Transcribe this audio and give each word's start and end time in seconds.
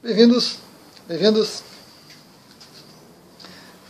Bem-vindos, 0.00 0.58
bem-vindos. 1.08 1.64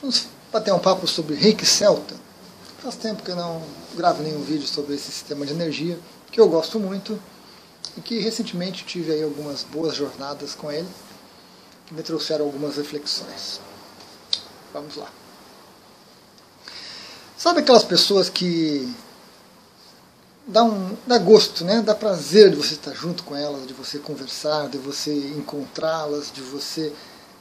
Vamos 0.01 0.27
bater 0.51 0.73
um 0.73 0.79
papo 0.79 1.07
sobre 1.07 1.35
reiki 1.35 1.67
celta. 1.67 2.17
Faz 2.83 2.97
tempo 2.97 3.23
que 3.23 3.31
eu 3.31 3.37
não 3.37 3.63
gravo 3.95 4.23
nenhum 4.23 4.43
vídeo 4.43 4.67
sobre 4.67 4.95
esse 4.95 5.13
sistema 5.13 5.45
de 5.45 5.53
energia, 5.53 5.99
que 6.33 6.41
eu 6.41 6.49
gosto 6.49 6.81
muito 6.81 7.21
e 7.95 8.01
que 8.01 8.21
recentemente 8.21 8.87
tive 8.87 9.13
aí 9.13 9.23
algumas 9.23 9.63
boas 9.65 9.95
jornadas 9.95 10.55
com 10.55 10.73
ele, 10.73 10.89
que 11.87 11.93
me 11.93 12.03
trouxeram 12.03 12.47
algumas 12.47 12.77
reflexões. 12.77 13.61
Vamos 14.73 14.97
lá. 14.97 15.13
Sabe 17.37 17.61
aquelas 17.61 17.85
pessoas 17.85 18.31
que 18.31 18.91
dá, 20.49 20.65
um, 20.65 20.97
dá 21.07 21.19
gosto, 21.19 21.65
né? 21.65 21.83
dá 21.83 21.95
prazer 21.95 22.51
de 22.51 22.57
você 22.57 22.75
estar 22.75 22.95
junto 22.95 23.23
com 23.23 23.37
elas, 23.37 23.67
de 23.67 23.75
você 23.75 23.99
conversar, 23.99 24.69
de 24.69 24.79
você 24.79 25.15
encontrá-las, 25.37 26.33
de 26.33 26.41
você 26.41 26.93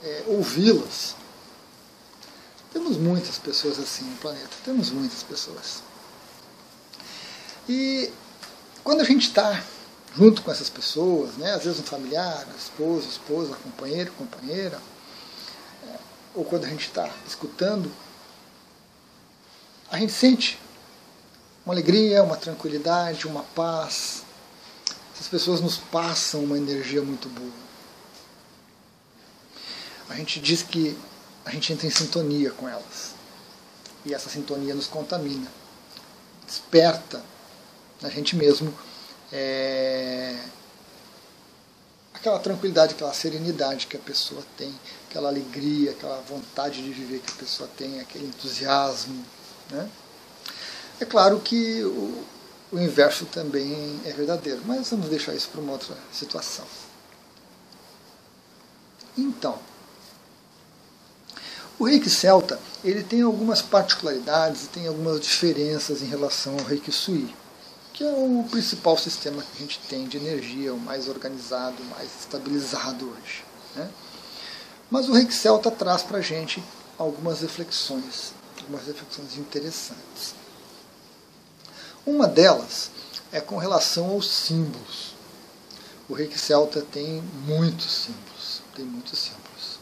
é, 0.04 0.24
ouvi-las. 0.28 1.16
Temos 2.74 2.98
muitas 2.98 3.40
pessoas 3.40 3.80
assim 3.80 4.04
no 4.04 4.18
planeta, 4.18 4.50
temos 4.64 4.92
muitas 4.92 5.24
pessoas. 5.24 5.82
E 7.68 8.12
quando 8.84 9.02
a 9.02 9.06
gente 9.06 9.28
está 9.28 9.64
junto 10.16 10.42
com 10.42 10.52
essas 10.52 10.70
pessoas, 10.70 11.36
né, 11.38 11.54
às 11.54 11.64
vezes 11.64 11.80
um 11.80 11.84
familiar, 11.84 12.46
esposo, 12.58 13.08
esposa, 13.08 13.56
companheiro, 13.64 14.12
companheira, 14.14 14.80
é, 15.88 15.96
ou 16.36 16.44
quando 16.44 16.66
a 16.66 16.70
gente 16.70 16.88
está 16.88 17.10
escutando, 17.26 17.92
a 19.90 19.98
gente 19.98 20.12
sente 20.12 20.60
uma 21.68 21.74
alegria, 21.74 22.24
uma 22.24 22.38
tranquilidade, 22.38 23.28
uma 23.28 23.44
paz. 23.44 24.24
Essas 25.14 25.28
pessoas 25.28 25.60
nos 25.60 25.76
passam 25.76 26.42
uma 26.46 26.58
energia 26.58 27.02
muito 27.02 27.28
boa. 27.28 27.52
A 30.08 30.16
gente 30.16 30.40
diz 30.40 30.64
que 30.64 30.98
a 31.44 31.52
gente 31.52 31.74
entra 31.74 31.86
em 31.86 31.90
sintonia 31.90 32.52
com 32.52 32.70
elas. 32.70 33.16
E 34.06 34.14
essa 34.14 34.30
sintonia 34.30 34.74
nos 34.74 34.88
contamina, 34.88 35.52
desperta 36.46 37.22
na 38.02 38.10
gente 38.10 38.38
mesmo 38.38 38.74
é, 39.30 40.40
aquela 42.14 42.40
tranquilidade, 42.40 42.94
aquela 42.94 43.14
serenidade 43.14 43.88
que 43.88 43.98
a 43.98 44.00
pessoa 44.00 44.42
tem, 44.56 44.74
aquela 45.10 45.28
alegria, 45.28 45.92
aquela 45.92 46.22
vontade 46.22 46.82
de 46.82 46.94
viver 46.94 47.20
que 47.20 47.34
a 47.34 47.36
pessoa 47.36 47.70
tem, 47.76 48.00
aquele 48.00 48.26
entusiasmo. 48.26 49.26
Né? 49.70 49.90
É 51.00 51.06
claro 51.06 51.40
que 51.40 51.84
o, 51.84 52.24
o 52.72 52.80
inverso 52.80 53.26
também 53.26 54.00
é 54.06 54.12
verdadeiro, 54.12 54.62
mas 54.66 54.90
vamos 54.90 55.10
deixar 55.10 55.34
isso 55.36 55.50
para 55.50 55.62
uma 55.62 55.74
outra 55.74 55.96
situação. 56.12 56.66
Então, 59.18 59.60
o 61.80 61.86
reiki 61.86 62.10
celta 62.10 62.60
ele 62.84 63.04
tem 63.04 63.22
algumas 63.22 63.62
particularidades 63.62 64.66
e 64.66 64.68
tem 64.68 64.88
algumas 64.88 65.20
diferenças 65.22 66.02
em 66.02 66.08
relação 66.08 66.54
ao 66.58 66.66
reiki 66.66 66.92
sui, 66.92 67.34
que 67.94 68.04
é 68.04 68.08
o 68.08 68.46
principal 68.50 68.98
sistema 68.98 69.42
que 69.42 69.58
a 69.58 69.60
gente 69.60 69.80
tem 69.88 70.08
de 70.08 70.18
energia, 70.18 70.74
o 70.74 70.80
mais 70.80 71.08
organizado, 71.08 71.76
o 71.82 71.86
mais 71.86 72.10
estabilizado 72.20 73.10
hoje. 73.10 73.46
Né? 73.76 73.90
Mas 74.90 75.08
o 75.08 75.14
reiki 75.14 75.34
celta 75.34 75.70
traz 75.70 76.02
para 76.02 76.18
a 76.18 76.22
gente 76.22 76.64
algumas 76.98 77.42
reflexões, 77.42 78.34
algumas 78.60 78.88
reflexões 78.88 79.38
interessantes. 79.38 80.34
Uma 82.08 82.26
delas 82.26 82.90
é 83.34 83.42
com 83.42 83.58
relação 83.58 84.12
aos 84.12 84.30
símbolos. 84.30 85.14
O 86.08 86.14
reiki 86.14 86.40
celta 86.40 86.82
tem 86.82 87.22
muitos 87.46 87.92
símbolos, 87.92 88.62
tem 88.74 88.86
muitos 88.86 89.20
símbolos. 89.20 89.80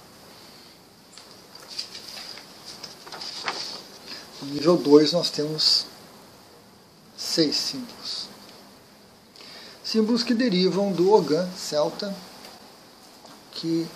No 4.42 4.48
nível 4.48 4.76
2 4.76 5.12
nós 5.14 5.30
temos 5.30 5.86
seis 7.16 7.56
símbolos. 7.56 8.28
Símbolos 9.84 10.24
que 10.24 10.34
derivam 10.34 10.92
do 10.92 11.14
Ogan 11.14 11.48
celta, 11.56 12.16
que 13.52 13.88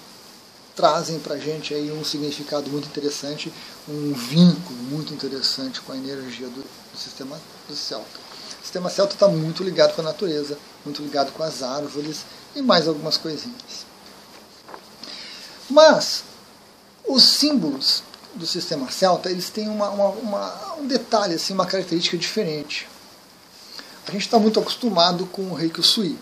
trazem 0.80 1.20
para 1.20 1.36
a 1.36 1.38
gente 1.38 1.74
aí 1.74 1.92
um 1.92 2.06
significado 2.06 2.70
muito 2.70 2.88
interessante, 2.88 3.52
um 3.86 4.14
vínculo 4.14 4.80
muito 4.84 5.14
interessante 5.14 5.82
com 5.82 5.92
a 5.92 5.98
energia 5.98 6.48
do, 6.48 6.62
do 6.62 6.98
sistema 6.98 7.38
do 7.68 7.76
celta. 7.76 8.29
Sistema 8.70 8.88
celta 8.88 9.16
está 9.16 9.28
muito 9.28 9.64
ligado 9.64 9.96
com 9.96 10.02
a 10.02 10.04
natureza, 10.04 10.56
muito 10.86 11.02
ligado 11.02 11.32
com 11.32 11.42
as 11.42 11.64
árvores 11.64 12.24
e 12.56 12.62
mais 12.62 12.88
algumas 12.88 13.18
coisinhas. 13.18 13.84
Mas 15.68 16.24
os 17.04 17.24
símbolos 17.24 18.04
do 18.36 18.46
sistema 18.46 18.92
celta 18.92 19.32
eles 19.32 19.50
têm 19.50 19.68
uma, 19.68 19.90
uma, 19.90 20.10
uma, 20.10 20.76
um 20.76 20.86
detalhe, 20.86 21.34
assim, 21.34 21.52
uma 21.52 21.66
característica 21.66 22.16
diferente. 22.16 22.88
A 24.08 24.12
gente 24.12 24.22
está 24.22 24.38
muito 24.38 24.60
acostumado 24.60 25.26
com 25.26 25.50
o 25.50 25.56
Reiki 25.56 25.82
Sui. 25.82 26.16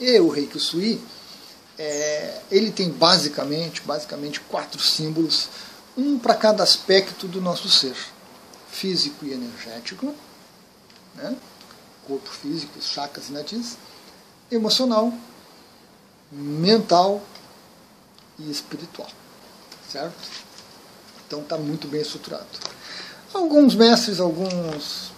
E 0.00 0.18
o 0.18 0.28
Reiki 0.28 0.58
Sui 0.58 1.00
é, 1.78 2.40
ele 2.50 2.72
tem 2.72 2.90
basicamente, 2.90 3.82
basicamente 3.82 4.40
quatro 4.40 4.82
símbolos, 4.82 5.48
um 5.96 6.18
para 6.18 6.34
cada 6.34 6.64
aspecto 6.64 7.28
do 7.28 7.40
nosso 7.40 7.68
ser, 7.68 7.96
físico 8.68 9.24
e 9.24 9.32
energético, 9.32 10.12
né? 11.16 11.36
corpo 12.06 12.28
físico, 12.28 12.80
chakras 12.80 13.26
e 13.28 14.54
emocional, 14.54 15.12
mental 16.30 17.22
e 18.38 18.50
espiritual, 18.50 19.10
certo? 19.90 20.14
Então 21.26 21.40
está 21.40 21.58
muito 21.58 21.88
bem 21.88 22.00
estruturado. 22.00 22.46
Alguns 23.34 23.74
mestres, 23.74 24.20
alguns 24.20 25.10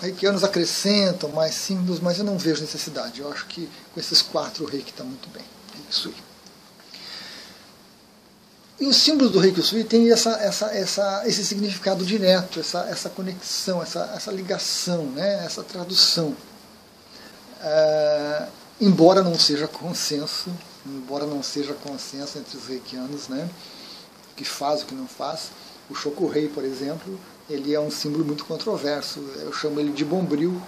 reikianos 0.00 0.44
acrescentam 0.44 1.30
mais 1.30 1.54
símbolos, 1.54 2.00
mas 2.00 2.18
eu 2.18 2.24
não 2.24 2.38
vejo 2.38 2.60
necessidade. 2.60 3.20
Eu 3.20 3.30
acho 3.32 3.46
que 3.46 3.68
com 3.92 3.98
esses 3.98 4.22
quatro 4.22 4.64
reiki 4.64 4.90
está 4.90 5.02
muito 5.02 5.28
bem. 5.30 5.44
Sui. 5.90 6.14
E 8.80 8.86
os 8.86 8.96
símbolos 8.96 9.32
do 9.32 9.40
Reiki 9.40 9.60
Sui 9.60 9.82
têm 9.82 10.12
essa, 10.12 10.30
essa, 10.40 10.66
essa, 10.66 11.22
esse 11.26 11.44
significado 11.44 12.04
direto, 12.04 12.60
essa, 12.60 12.86
essa 12.88 13.10
conexão, 13.10 13.82
essa, 13.82 14.12
essa 14.14 14.30
ligação, 14.30 15.04
né? 15.06 15.44
essa 15.44 15.64
tradução. 15.64 16.36
É, 17.60 18.46
embora 18.80 19.20
não 19.20 19.36
seja 19.36 19.66
consenso, 19.66 20.52
embora 20.86 21.26
não 21.26 21.42
seja 21.42 21.74
consenso 21.74 22.38
entre 22.38 22.56
os 22.56 22.66
reikianos, 22.66 23.26
né? 23.26 23.50
o 24.30 24.36
que 24.36 24.44
faz, 24.44 24.82
o 24.82 24.86
que 24.86 24.94
não 24.94 25.08
faz. 25.08 25.50
O 25.90 25.94
Shokurei, 25.96 26.48
por 26.48 26.62
exemplo, 26.62 27.18
ele 27.50 27.74
é 27.74 27.80
um 27.80 27.90
símbolo 27.90 28.24
muito 28.24 28.44
controverso. 28.44 29.18
Eu 29.40 29.52
chamo 29.52 29.80
ele 29.80 29.90
de 29.90 30.04
bombril, 30.04 30.62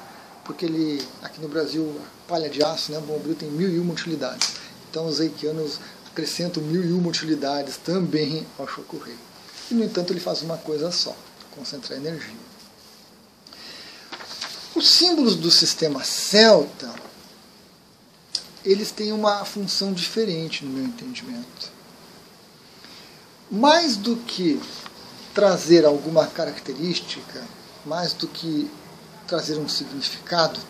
porque 0.45 0.65
ele, 0.65 1.01
aqui 1.23 1.41
no 1.41 1.47
Brasil, 1.47 1.95
palha 2.27 2.51
de 2.51 2.61
aço, 2.61 2.91
né? 2.91 2.99
bombril 2.99 3.37
tem 3.37 3.49
mil 3.49 3.69
e 3.69 3.79
uma 3.79 3.93
utilidades. 3.93 4.57
Então 4.91 5.07
os 5.07 5.21
reikianos 5.21 5.79
acrescentam 6.21 6.63
mil 6.63 6.85
e 6.85 6.93
uma 6.93 7.09
utilidades 7.09 7.79
também 7.79 8.47
ao 8.59 8.69
Shokurei. 8.69 9.17
E, 9.71 9.75
no 9.75 9.83
entanto, 9.83 10.13
ele 10.13 10.21
faz 10.21 10.43
uma 10.43 10.59
coisa 10.59 10.91
só, 10.93 11.17
concentrar 11.53 11.99
energia. 11.99 12.37
Os 14.75 14.89
símbolos 14.89 15.35
do 15.35 15.51
sistema 15.51 16.05
celta, 16.05 16.93
eles 18.65 18.91
têm 18.91 19.13
uma 19.13 19.45
função 19.45 19.93
diferente 19.93 20.65
no 20.65 20.71
meu 20.71 20.85
entendimento. 20.85 21.71
Mais 23.51 23.97
do 23.97 24.17
que 24.17 24.61
trazer 25.35 25.87
alguma 25.87 26.27
característica, 26.27 27.43
mais 27.87 28.13
do 28.13 28.29
que 28.29 28.71
trazer 29.27 29.57
um 29.57 29.69
significado, 29.69 30.61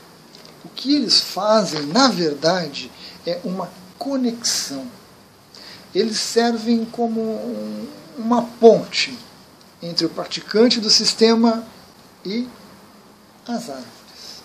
o 0.64 0.68
que 0.68 0.94
eles 0.94 1.20
fazem, 1.20 1.86
na 1.86 2.08
verdade, 2.08 2.90
é 3.26 3.40
uma 3.42 3.70
conexão. 3.98 4.99
Eles 5.94 6.18
servem 6.18 6.84
como 6.84 7.20
um, 7.20 7.88
uma 8.18 8.42
ponte 8.42 9.18
entre 9.82 10.06
o 10.06 10.10
praticante 10.10 10.80
do 10.80 10.90
sistema 10.90 11.66
e 12.24 12.48
as 13.46 13.68
árvores. 13.70 14.42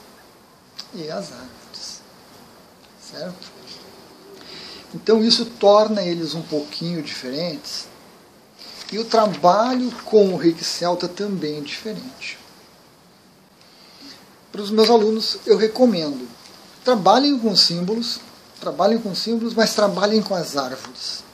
E 0.93 1.09
as 1.09 1.31
árvores. 1.31 2.01
Certo? 3.11 3.55
Então 4.93 5.21
isso 5.21 5.45
torna 5.45 6.01
eles 6.01 6.33
um 6.33 6.41
pouquinho 6.41 7.03
diferentes. 7.03 7.87
E 8.91 8.97
o 8.97 9.03
trabalho 9.03 9.91
com 10.05 10.33
o 10.33 10.37
Reiki 10.37 10.63
Celta 10.63 11.07
também 11.07 11.57
é 11.57 11.61
diferente. 11.61 12.39
Para 14.51 14.61
os 14.61 14.71
meus 14.71 14.89
alunos, 14.89 15.37
eu 15.45 15.57
recomendo. 15.57 16.25
Trabalhem 16.83 17.37
com 17.37 17.53
símbolos, 17.57 18.21
trabalhem 18.61 18.97
com 18.97 19.13
símbolos, 19.13 19.53
mas 19.53 19.75
trabalhem 19.75 20.21
com 20.21 20.33
as 20.33 20.55
árvores. 20.55 21.24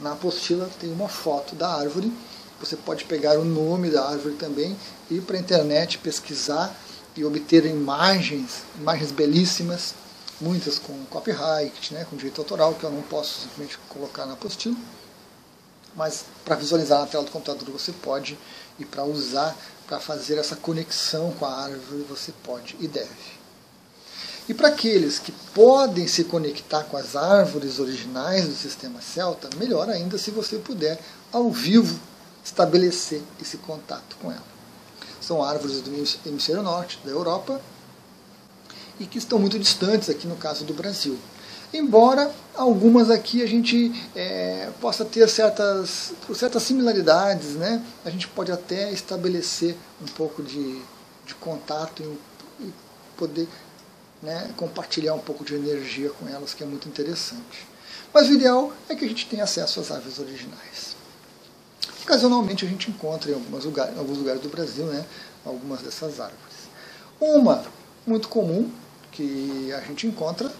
Na 0.00 0.12
apostila 0.12 0.68
tem 0.80 0.92
uma 0.92 1.08
foto 1.08 1.54
da 1.54 1.68
árvore. 1.68 2.12
Você 2.60 2.76
pode 2.76 3.04
pegar 3.04 3.38
o 3.38 3.44
nome 3.44 3.90
da 3.90 4.08
árvore 4.08 4.36
também, 4.36 4.76
ir 5.10 5.20
para 5.22 5.36
a 5.36 5.40
internet 5.40 5.98
pesquisar 5.98 6.74
e 7.16 7.24
obter 7.24 7.66
imagens, 7.66 8.62
imagens 8.78 9.10
belíssimas 9.10 9.94
muitas 10.40 10.78
com 10.78 10.92
copyright, 11.06 11.94
né, 11.94 12.06
com 12.08 12.16
direito 12.16 12.40
autoral, 12.40 12.74
que 12.74 12.84
eu 12.84 12.90
não 12.90 13.02
posso 13.02 13.42
simplesmente 13.42 13.78
colocar 13.88 14.26
na 14.26 14.34
apostila, 14.34 14.76
mas 15.94 16.24
para 16.44 16.56
visualizar 16.56 17.00
na 17.00 17.06
tela 17.06 17.24
do 17.24 17.30
computador 17.30 17.68
você 17.70 17.92
pode, 17.92 18.38
e 18.78 18.84
para 18.84 19.04
usar, 19.04 19.56
para 19.86 20.00
fazer 20.00 20.38
essa 20.38 20.56
conexão 20.56 21.32
com 21.32 21.46
a 21.46 21.54
árvore 21.54 22.04
você 22.08 22.32
pode 22.42 22.76
e 22.80 22.88
deve. 22.88 23.43
E 24.48 24.52
para 24.52 24.68
aqueles 24.68 25.18
que 25.18 25.32
podem 25.54 26.06
se 26.06 26.24
conectar 26.24 26.84
com 26.84 26.96
as 26.96 27.16
árvores 27.16 27.78
originais 27.78 28.46
do 28.46 28.54
sistema 28.54 29.00
celta, 29.00 29.48
melhor 29.56 29.88
ainda 29.88 30.18
se 30.18 30.30
você 30.30 30.58
puder, 30.58 31.00
ao 31.32 31.50
vivo, 31.50 31.98
estabelecer 32.44 33.22
esse 33.40 33.56
contato 33.56 34.16
com 34.20 34.30
ela. 34.30 34.54
São 35.18 35.42
árvores 35.42 35.80
do 35.80 35.90
hemisfério 36.26 36.62
norte, 36.62 37.00
da 37.02 37.10
Europa, 37.10 37.58
e 39.00 39.06
que 39.06 39.16
estão 39.16 39.38
muito 39.38 39.58
distantes 39.58 40.10
aqui 40.10 40.26
no 40.26 40.36
caso 40.36 40.64
do 40.64 40.74
Brasil. 40.74 41.18
Embora 41.72 42.30
algumas 42.54 43.10
aqui 43.10 43.42
a 43.42 43.46
gente 43.46 43.90
é, 44.14 44.70
possa 44.80 45.04
ter 45.04 45.28
certas, 45.28 46.12
certas 46.34 46.62
similaridades, 46.62 47.54
né? 47.54 47.82
a 48.04 48.10
gente 48.10 48.28
pode 48.28 48.52
até 48.52 48.92
estabelecer 48.92 49.74
um 50.00 50.06
pouco 50.06 50.42
de, 50.42 50.80
de 51.26 51.34
contato 51.34 52.02
e, 52.60 52.64
e 52.64 52.72
poder 53.16 53.48
né, 54.24 54.50
compartilhar 54.56 55.14
um 55.14 55.18
pouco 55.18 55.44
de 55.44 55.54
energia 55.54 56.10
com 56.10 56.26
elas, 56.26 56.54
que 56.54 56.62
é 56.62 56.66
muito 56.66 56.88
interessante. 56.88 57.68
Mas 58.12 58.28
o 58.28 58.32
ideal 58.32 58.72
é 58.88 58.94
que 58.94 59.04
a 59.04 59.08
gente 59.08 59.26
tenha 59.28 59.44
acesso 59.44 59.80
às 59.80 59.90
árvores 59.90 60.18
originais. 60.18 60.96
Ocasionalmente 62.02 62.64
a 62.64 62.68
gente 62.68 62.90
encontra 62.90 63.30
em, 63.30 63.34
lugares, 63.34 63.94
em 63.94 63.98
alguns 63.98 64.18
lugares 64.18 64.40
do 64.40 64.48
Brasil 64.48 64.86
né, 64.86 65.04
algumas 65.44 65.82
dessas 65.82 66.20
árvores. 66.20 66.54
Uma 67.20 67.64
muito 68.06 68.28
comum 68.28 68.70
que 69.12 69.72
a 69.72 69.80
gente 69.80 70.06
encontra, 70.06 70.52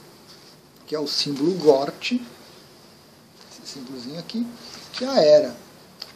que 0.86 0.94
é 0.94 0.98
o 0.98 1.06
símbolo 1.06 1.52
GORT, 1.54 2.12
esse 2.12 3.72
símbolozinho 3.74 4.18
aqui, 4.18 4.46
que 4.92 5.04
é 5.04 5.08
a 5.08 5.20
era. 5.20 5.56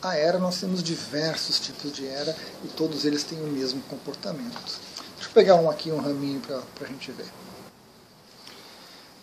A 0.00 0.16
era 0.16 0.38
nós 0.38 0.60
temos 0.60 0.82
diversos 0.82 1.58
tipos 1.58 1.92
de 1.92 2.06
era 2.06 2.36
e 2.64 2.68
todos 2.68 3.04
eles 3.04 3.24
têm 3.24 3.40
o 3.40 3.48
mesmo 3.48 3.82
comportamento. 3.82 4.80
Deixa 5.28 5.40
eu 5.40 5.44
pegar 5.44 5.54
um 5.56 5.68
aqui, 5.68 5.92
um 5.92 6.00
raminho 6.00 6.40
para 6.40 6.62
a 6.80 6.86
gente 6.86 7.12
ver. 7.12 7.26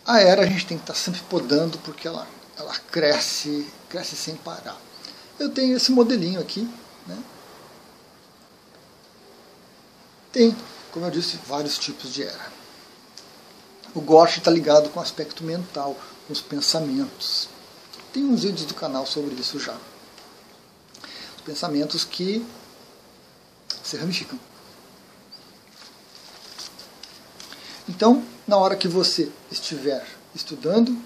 A 0.05 0.19
era 0.19 0.43
a 0.43 0.45
gente 0.45 0.67
tem 0.67 0.77
que 0.77 0.83
estar 0.83 0.93
tá 0.93 0.99
sempre 0.99 1.21
podando 1.21 1.79
porque 1.79 2.07
ela, 2.07 2.27
ela 2.57 2.77
cresce, 2.91 3.67
cresce 3.89 4.15
sem 4.15 4.35
parar. 4.35 4.79
Eu 5.39 5.49
tenho 5.49 5.75
esse 5.75 5.91
modelinho 5.91 6.39
aqui, 6.39 6.69
né? 7.07 7.17
Tem, 10.31 10.55
como 10.91 11.05
eu 11.05 11.11
disse, 11.11 11.39
vários 11.47 11.79
tipos 11.79 12.13
de 12.13 12.23
era. 12.23 12.53
O 13.95 14.01
Gorsh 14.01 14.37
está 14.37 14.51
ligado 14.51 14.89
com 14.89 14.99
o 14.99 15.03
aspecto 15.03 15.43
mental, 15.43 15.97
com 16.27 16.33
os 16.33 16.41
pensamentos. 16.41 17.49
Tem 18.13 18.23
uns 18.23 18.43
vídeos 18.43 18.65
do 18.65 18.75
canal 18.75 19.07
sobre 19.07 19.33
isso 19.33 19.59
já. 19.59 19.75
Os 21.35 21.41
pensamentos 21.43 22.03
que 22.03 22.45
se 23.83 23.97
ramificam. 23.97 24.39
Então, 27.87 28.23
na 28.47 28.57
hora 28.57 28.75
que 28.75 28.87
você 28.87 29.31
estiver 29.51 30.05
estudando 30.33 30.97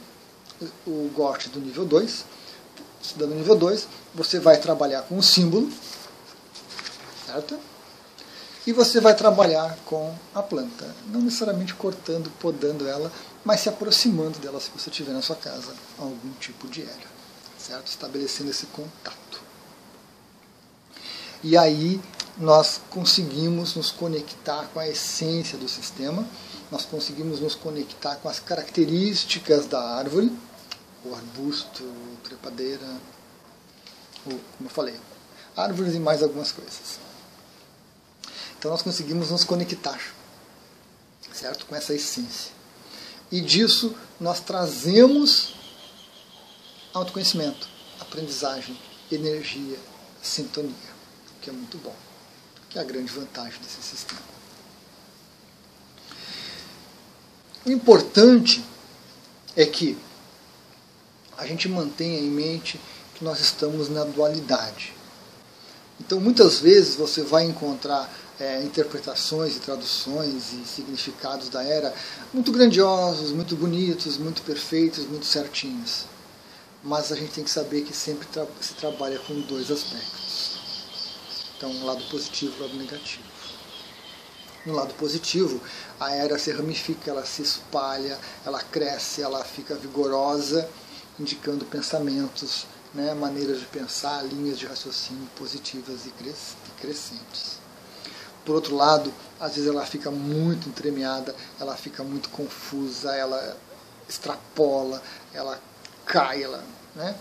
o 0.85 1.09
GOT 1.13 1.49
do 1.49 1.59
nível 1.59 1.85
2, 1.85 2.25
estudando 3.01 3.35
nível 3.35 3.55
2, 3.55 3.87
você 4.13 4.39
vai 4.39 4.57
trabalhar 4.57 5.01
com 5.03 5.17
o 5.17 5.23
símbolo, 5.23 5.71
certo? 7.25 7.59
E 8.65 8.73
você 8.73 8.99
vai 8.99 9.15
trabalhar 9.15 9.77
com 9.85 10.13
a 10.33 10.41
planta, 10.41 10.93
não 11.07 11.21
necessariamente 11.21 11.73
cortando, 11.73 12.29
podando 12.39 12.87
ela, 12.87 13.11
mas 13.43 13.61
se 13.61 13.69
aproximando 13.69 14.37
dela 14.39 14.59
se 14.59 14.69
você 14.69 14.89
tiver 14.89 15.11
na 15.11 15.21
sua 15.21 15.35
casa 15.35 15.73
algum 15.97 16.31
tipo 16.39 16.67
de 16.67 16.81
era, 16.83 17.07
certo? 17.57 17.87
Estabelecendo 17.87 18.51
esse 18.51 18.65
contato. 18.67 19.41
E 21.41 21.57
aí 21.57 21.99
nós 22.37 22.81
conseguimos 22.89 23.75
nos 23.75 23.91
conectar 23.91 24.69
com 24.73 24.79
a 24.79 24.87
essência 24.87 25.57
do 25.57 25.67
sistema, 25.67 26.25
nós 26.71 26.86
conseguimos 26.86 27.39
nos 27.39 27.56
conectar 27.56 28.16
com 28.18 28.30
as 28.30 28.39
características 28.39 29.66
da 29.66 29.81
árvore, 29.81 30.31
o 31.04 31.13
arbusto, 31.13 31.83
trepadeira, 32.24 32.86
ou, 34.25 34.39
como 34.57 34.69
eu 34.69 34.69
falei, 34.69 34.95
árvores 35.56 35.95
e 35.95 36.00
mais 36.00 36.21
algumas 36.21 36.51
coisas. 36.51 37.00
Então 38.57 38.71
nós 38.71 38.81
conseguimos 38.81 39.31
nos 39.31 39.44
conectar, 39.44 40.00
certo? 41.33 41.66
Com 41.66 41.75
essa 41.75 41.94
essência. 41.94 42.51
E 43.31 43.42
disso 43.42 43.95
nós 44.19 44.39
trazemos 44.39 45.56
autoconhecimento, 46.94 47.68
aprendizagem, 48.00 48.77
energia, 49.12 49.80
sintonia, 50.22 50.74
que 51.42 51.50
é 51.50 51.54
muito 51.54 51.77
bom 51.77 51.95
que 52.69 52.77
é 52.77 52.81
a 52.81 52.86
grande 52.86 53.12
vantagem 53.12 53.60
desse 53.62 53.81
sistema. 53.81 54.38
O 57.65 57.71
importante 57.71 58.63
é 59.56 59.65
que 59.65 59.97
a 61.38 61.45
gente 61.45 61.67
mantenha 61.67 62.19
em 62.19 62.29
mente 62.29 62.79
que 63.15 63.23
nós 63.23 63.39
estamos 63.39 63.89
na 63.89 64.03
dualidade. 64.03 64.94
Então, 66.00 66.19
muitas 66.19 66.59
vezes 66.59 66.95
você 66.95 67.21
vai 67.21 67.44
encontrar 67.44 68.09
é, 68.39 68.63
interpretações 68.63 69.57
e 69.57 69.59
traduções 69.59 70.53
e 70.53 70.65
significados 70.65 71.50
da 71.50 71.61
era 71.61 71.94
muito 72.33 72.51
grandiosos, 72.51 73.31
muito 73.31 73.56
bonitos, 73.56 74.17
muito 74.17 74.41
perfeitos, 74.44 75.05
muito 75.05 75.25
certinhos. 75.25 76.05
Mas 76.81 77.12
a 77.12 77.15
gente 77.15 77.31
tem 77.31 77.44
que 77.44 77.50
saber 77.50 77.81
que 77.81 77.94
sempre 77.94 78.25
tra 78.27 78.47
se 78.62 78.73
trabalha 78.75 79.19
com 79.19 79.41
dois 79.41 79.69
aspectos 79.69 80.59
então, 81.59 81.71
um 81.71 81.85
lado 81.85 82.01
positivo 82.05 82.53
e 82.57 82.62
um 82.62 82.63
lado 82.67 82.77
negativo. 82.77 83.38
No 84.65 84.73
lado 84.73 84.94
positivo, 84.95 85.61
a 86.00 86.13
era 86.13 86.38
se 86.38 86.51
ramifica, 86.51 87.09
ela 87.09 87.25
se 87.25 87.41
espalha, 87.41 88.17
ela 88.45 88.61
cresce, 88.61 89.21
ela 89.21 89.44
fica 89.44 89.73
vigorosa, 89.75 90.69
indicando 91.17 91.63
pensamentos, 91.65 92.67
né, 92.94 93.13
maneiras 93.13 93.59
de 93.59 93.65
pensar, 93.67 94.21
linhas 94.25 94.59
de 94.59 94.65
raciocínio 94.65 95.29
positivas 95.38 96.06
e 96.06 96.11
crescentes. 96.81 97.59
Por 98.45 98.56
outro 98.56 98.75
lado, 98.75 99.13
às 99.39 99.56
vezes 99.56 99.69
ela 99.69 99.85
fica 99.85 100.11
muito 100.11 100.67
entremeada, 100.67 101.33
ela 101.59 101.75
fica 101.77 102.03
muito 102.03 102.29
confusa, 102.29 103.15
ela 103.15 103.57
extrapola, 104.09 105.01
ela 105.33 105.60
cai, 106.05 106.43
ela 106.43 106.63
né, 106.95 107.15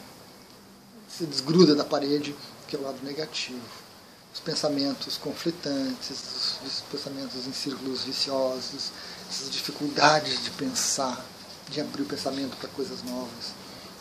se 1.09 1.25
desgruda 1.25 1.77
da 1.77 1.85
parede, 1.85 2.35
que 2.67 2.75
é 2.75 2.79
o 2.79 2.83
lado 2.83 2.99
negativo 3.05 3.88
os 4.33 4.41
pensamentos 4.41 5.17
conflitantes, 5.17 6.59
os 6.65 6.83
pensamentos 6.91 7.47
em 7.47 7.53
círculos 7.53 8.05
viciosos, 8.05 8.93
essas 9.29 9.51
dificuldades 9.51 10.45
de 10.45 10.51
pensar, 10.51 11.25
de 11.69 11.81
abrir 11.81 12.03
o 12.03 12.07
pensamento 12.07 12.57
para 12.57 12.69
coisas 12.71 13.03
novas. 13.03 13.53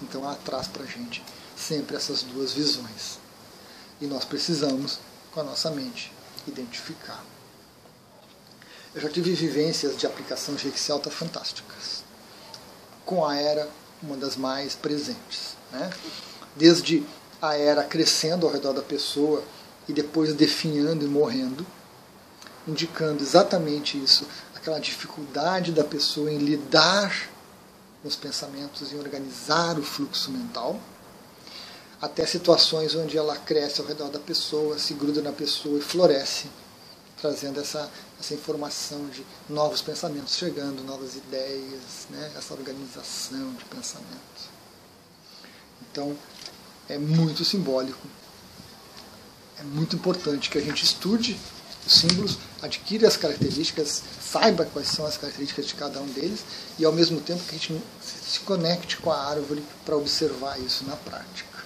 Então 0.01 0.23
ela 0.23 0.35
traz 0.35 0.67
para 0.67 0.83
a 0.83 0.87
gente 0.87 1.23
sempre 1.55 1.95
essas 1.95 2.21
duas 2.23 2.53
visões. 2.53 3.19
E 3.99 4.05
nós 4.05 4.23
precisamos, 4.23 4.99
com 5.31 5.39
a 5.39 5.43
nossa 5.43 5.71
mente, 5.71 6.11
identificar. 6.47 7.23
Eu 8.93 9.01
já 9.01 9.09
tive 9.09 9.33
vivências 9.33 9.97
de 9.97 10.05
aplicação 10.05 10.55
de 10.55 10.67
Excel 10.67 10.99
tá 10.99 11.09
fantásticas. 11.09 12.03
Com 13.05 13.25
a 13.25 13.35
era, 13.35 13.69
uma 14.01 14.15
das 14.15 14.35
mais 14.35 14.75
presentes. 14.75 15.55
Né? 15.71 15.89
Desde 16.55 17.03
a 17.41 17.55
era 17.55 17.83
crescendo 17.83 18.45
ao 18.45 18.51
redor 18.51 18.73
da 18.73 18.81
pessoa, 18.81 19.43
e 19.87 19.93
depois 19.93 20.33
definhando 20.33 21.05
e 21.05 21.07
morrendo, 21.07 21.65
indicando 22.67 23.23
exatamente 23.23 24.01
isso, 24.01 24.27
aquela 24.55 24.79
dificuldade 24.79 25.71
da 25.71 25.83
pessoa 25.83 26.31
em 26.31 26.37
lidar 26.37 27.29
com 28.01 28.07
os 28.07 28.15
pensamentos, 28.15 28.91
em 28.91 28.99
organizar 28.99 29.79
o 29.79 29.83
fluxo 29.83 30.29
mental, 30.29 30.79
até 32.01 32.25
situações 32.25 32.93
onde 32.93 33.17
ela 33.17 33.35
cresce 33.37 33.81
ao 33.81 33.87
redor 33.87 34.09
da 34.09 34.19
pessoa, 34.19 34.77
se 34.77 34.93
gruda 34.93 35.21
na 35.21 35.31
pessoa 35.31 35.79
e 35.79 35.81
floresce, 35.81 36.47
trazendo 37.19 37.59
essa, 37.59 37.89
essa 38.19 38.33
informação 38.33 39.07
de 39.07 39.25
novos 39.49 39.81
pensamentos 39.81 40.35
chegando, 40.35 40.83
novas 40.83 41.15
ideias, 41.15 42.07
né? 42.09 42.31
essa 42.37 42.53
organização 42.53 43.53
de 43.53 43.65
pensamento. 43.65 44.57
Então, 45.89 46.15
é 46.87 46.97
muito 46.97 47.43
simbólico 47.43 48.07
é 49.59 49.63
muito 49.63 49.95
importante 49.95 50.49
que 50.49 50.57
a 50.57 50.61
gente 50.61 50.83
estude 50.83 51.37
os 51.85 51.93
símbolos, 51.93 52.37
adquira 52.61 53.07
as 53.07 53.15
características, 53.15 54.03
saiba 54.21 54.65
quais 54.65 54.89
são 54.89 55.05
as 55.05 55.17
características 55.17 55.67
de 55.67 55.75
cada 55.75 56.01
um 56.01 56.07
deles 56.07 56.41
e 56.77 56.85
ao 56.85 56.91
mesmo 56.91 57.21
tempo 57.21 57.43
que 57.43 57.55
a 57.55 57.57
gente 57.57 57.81
se 58.01 58.39
conecte 58.41 58.97
com 58.97 59.11
a 59.11 59.29
árvore 59.29 59.63
para 59.85 59.95
observar 59.95 60.59
isso 60.59 60.83
na 60.85 60.95
prática. 60.95 61.57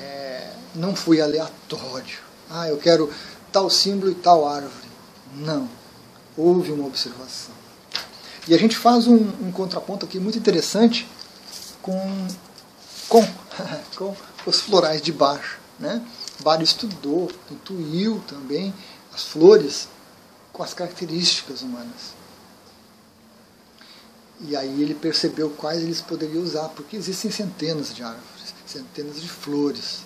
É, 0.00 0.50
não 0.74 0.94
foi 0.94 1.20
aleatório. 1.20 2.18
Ah, 2.50 2.68
eu 2.68 2.76
quero 2.76 3.12
tal 3.52 3.70
símbolo 3.70 4.10
e 4.10 4.14
tal 4.14 4.46
árvore. 4.46 4.88
Não. 5.34 5.68
Houve 6.36 6.72
uma 6.72 6.86
observação. 6.86 7.54
E 8.46 8.54
a 8.54 8.58
gente 8.58 8.76
faz 8.76 9.06
um, 9.06 9.16
um 9.16 9.52
contraponto 9.52 10.06
aqui 10.06 10.18
muito 10.18 10.38
interessante 10.38 11.06
com, 11.82 12.28
com, 13.08 13.22
com 13.96 14.16
os 14.46 14.60
florais 14.60 15.02
de 15.02 15.12
baixo. 15.12 15.58
Né? 15.78 16.04
Bário 16.40 16.64
estudou, 16.64 17.30
intuiu 17.50 18.22
também 18.26 18.72
as 19.12 19.24
flores 19.24 19.88
com 20.52 20.62
as 20.62 20.72
características 20.72 21.62
humanas. 21.62 22.18
E 24.40 24.56
aí 24.56 24.82
ele 24.82 24.94
percebeu 24.94 25.50
quais 25.50 25.82
eles 25.82 26.00
poderiam 26.00 26.42
usar, 26.42 26.68
porque 26.68 26.96
existem 26.96 27.30
centenas 27.30 27.92
de 27.92 28.04
árvores, 28.04 28.54
centenas 28.66 29.20
de 29.20 29.28
flores. 29.28 30.02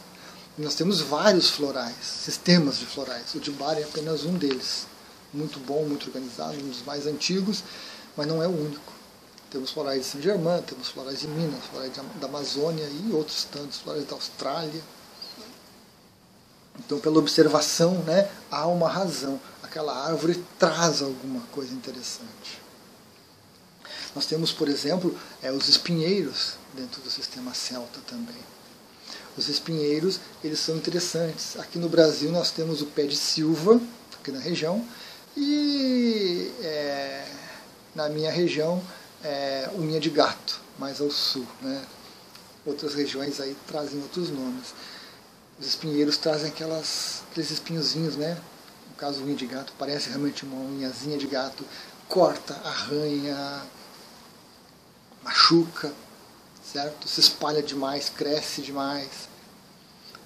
Nós 0.56 0.74
temos 0.74 1.00
vários 1.00 1.50
florais, 1.50 1.96
sistemas 2.02 2.78
de 2.78 2.86
florais. 2.86 3.34
O 3.34 3.40
de 3.40 3.50
Bar 3.50 3.78
é 3.78 3.82
apenas 3.82 4.24
um 4.24 4.34
deles. 4.34 4.86
Muito 5.34 5.58
bom, 5.60 5.84
muito 5.84 6.06
organizado, 6.06 6.56
um 6.58 6.68
dos 6.68 6.82
mais 6.82 7.06
antigos, 7.06 7.62
mas 8.16 8.26
não 8.26 8.42
é 8.42 8.46
o 8.46 8.50
único. 8.50 8.92
Temos 9.50 9.70
florais 9.70 10.00
de 10.00 10.06
Saint-Germain, 10.06 10.62
temos 10.62 10.88
florais 10.88 11.20
de 11.20 11.28
Minas, 11.28 11.62
florais 11.70 11.92
da 12.18 12.26
Amazônia 12.26 12.86
e 12.86 13.12
outros 13.12 13.44
tantos, 13.44 13.78
florais 13.78 14.06
da 14.06 14.14
Austrália. 14.14 14.82
Então, 16.78 16.98
pela 16.98 17.18
observação, 17.18 17.94
né, 18.02 18.30
há 18.50 18.66
uma 18.66 18.88
razão. 18.88 19.40
Aquela 19.62 20.06
árvore 20.06 20.42
traz 20.58 21.02
alguma 21.02 21.40
coisa 21.52 21.72
interessante. 21.72 22.60
Nós 24.14 24.26
temos, 24.26 24.52
por 24.52 24.68
exemplo, 24.68 25.16
é, 25.42 25.50
os 25.50 25.68
espinheiros 25.68 26.54
dentro 26.74 27.00
do 27.00 27.10
sistema 27.10 27.54
celta 27.54 28.00
também. 28.06 28.36
Os 29.36 29.48
espinheiros, 29.48 30.20
eles 30.44 30.58
são 30.58 30.76
interessantes. 30.76 31.58
Aqui 31.58 31.78
no 31.78 31.88
Brasil 31.88 32.30
nós 32.30 32.50
temos 32.50 32.82
o 32.82 32.86
pé 32.86 33.04
de 33.04 33.16
silva, 33.16 33.80
aqui 34.20 34.30
na 34.30 34.40
região, 34.40 34.86
e 35.34 36.52
é, 36.60 37.26
na 37.94 38.10
minha 38.10 38.30
região, 38.30 38.82
é, 39.24 39.70
unha 39.78 39.98
de 39.98 40.10
gato, 40.10 40.60
mais 40.78 41.00
ao 41.00 41.10
sul. 41.10 41.46
Né? 41.62 41.82
Outras 42.66 42.94
regiões 42.94 43.40
aí 43.40 43.56
trazem 43.66 44.00
outros 44.02 44.28
nomes. 44.28 44.74
Os 45.62 45.68
espinheiros 45.68 46.16
trazem 46.16 46.48
aquelas, 46.48 47.22
aqueles 47.30 47.52
espinhozinhos, 47.52 48.16
né? 48.16 48.36
No 48.90 48.96
caso, 48.96 49.22
unha 49.22 49.36
de 49.36 49.46
gato, 49.46 49.72
parece 49.78 50.08
realmente 50.08 50.44
uma 50.44 50.56
unhazinha 50.56 51.16
de 51.16 51.28
gato, 51.28 51.64
corta, 52.08 52.52
arranha, 52.64 53.62
machuca, 55.22 55.92
certo? 56.64 57.06
Se 57.06 57.20
espalha 57.20 57.62
demais, 57.62 58.08
cresce 58.08 58.60
demais. 58.60 59.28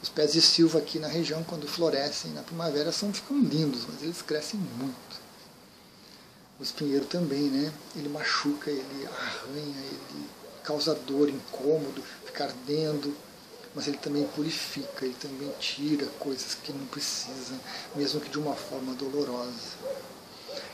Os 0.02 0.08
pés 0.08 0.32
de 0.32 0.40
silva 0.40 0.78
aqui 0.78 0.98
na 0.98 1.06
região, 1.06 1.44
quando 1.44 1.68
florescem 1.68 2.30
na 2.30 2.40
primavera, 2.40 2.90
são, 2.90 3.12
ficam 3.12 3.38
lindos, 3.38 3.84
mas 3.86 4.02
eles 4.02 4.22
crescem 4.22 4.58
muito. 4.58 5.20
O 6.58 6.62
espinheiro 6.62 7.04
também, 7.04 7.50
né? 7.50 7.70
Ele 7.94 8.08
machuca, 8.08 8.70
ele 8.70 9.06
arranha, 9.06 9.84
ele 9.84 10.30
causa 10.64 10.94
dor, 10.94 11.28
incômodo, 11.28 12.02
fica 12.24 12.44
ardendo, 12.44 13.14
mas 13.76 13.86
ele 13.86 13.98
também 13.98 14.26
purifica, 14.28 15.04
ele 15.04 15.14
também 15.20 15.52
tira 15.60 16.06
coisas 16.18 16.54
que 16.54 16.72
não 16.72 16.86
precisam, 16.86 17.60
mesmo 17.94 18.22
que 18.22 18.30
de 18.30 18.38
uma 18.38 18.54
forma 18.54 18.94
dolorosa. 18.94 19.76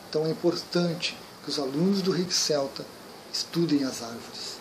Então 0.09 0.25
é 0.25 0.30
importante 0.30 1.18
que 1.42 1.50
os 1.50 1.59
alunos 1.59 2.00
do 2.00 2.12
Rick 2.12 2.32
Celta 2.32 2.87
estudem 3.32 3.82
as 3.82 4.04
árvores. 4.04 4.56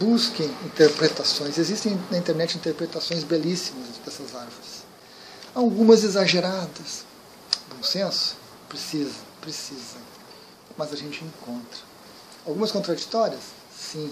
Busquem 0.00 0.46
interpretações. 0.64 1.58
Existem 1.58 2.00
na 2.10 2.16
internet 2.16 2.56
interpretações 2.56 3.22
belíssimas 3.24 3.98
dessas 4.02 4.34
árvores. 4.34 4.86
Algumas 5.54 6.02
exageradas. 6.02 7.04
Bom 7.74 7.82
senso? 7.82 8.36
Precisa, 8.70 9.20
precisa. 9.42 9.98
Mas 10.78 10.94
a 10.94 10.96
gente 10.96 11.22
encontra. 11.22 11.80
Algumas 12.46 12.72
contraditórias? 12.72 13.40
Sim, 13.78 14.10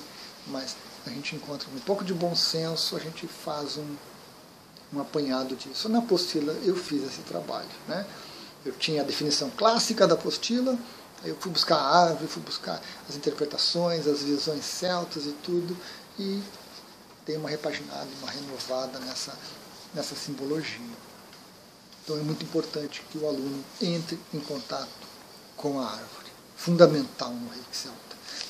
mas 0.48 0.76
a 1.06 1.10
gente 1.10 1.36
encontra 1.36 1.68
um 1.74 1.80
pouco 1.80 2.04
de 2.04 2.14
bom 2.14 2.34
senso, 2.34 2.96
a 2.96 3.00
gente 3.00 3.26
faz 3.26 3.76
um, 3.76 3.96
um 4.92 5.00
apanhado 5.00 5.54
disso. 5.54 5.88
Na 5.88 5.98
apostila 5.98 6.52
eu 6.64 6.76
fiz 6.76 7.02
esse 7.02 7.20
trabalho. 7.22 7.68
Né? 7.86 8.06
Eu 8.64 8.72
tinha 8.72 9.02
a 9.02 9.04
definição 9.04 9.50
clássica 9.50 10.06
da 10.06 10.14
apostila, 10.14 10.78
eu 11.22 11.36
fui 11.36 11.50
buscar 11.50 11.76
a 11.76 12.04
árvore, 12.04 12.26
fui 12.26 12.42
buscar 12.42 12.80
as 13.08 13.16
interpretações, 13.16 14.06
as 14.06 14.22
visões 14.22 14.64
celtas 14.64 15.26
e 15.26 15.32
tudo, 15.42 15.76
e 16.18 16.42
dei 17.26 17.36
uma 17.36 17.48
repaginada, 17.48 18.08
uma 18.20 18.30
renovada 18.30 18.98
nessa, 19.00 19.34
nessa 19.94 20.14
simbologia. 20.14 20.80
Então 22.04 22.18
é 22.18 22.20
muito 22.20 22.44
importante 22.44 23.02
que 23.10 23.18
o 23.18 23.26
aluno 23.26 23.64
entre 23.80 24.18
em 24.32 24.40
contato 24.40 24.88
com 25.56 25.80
a 25.80 25.86
árvore. 25.86 26.32
Fundamental 26.56 27.30
no 27.30 27.48
reiki 27.48 27.76
celta. 27.76 27.98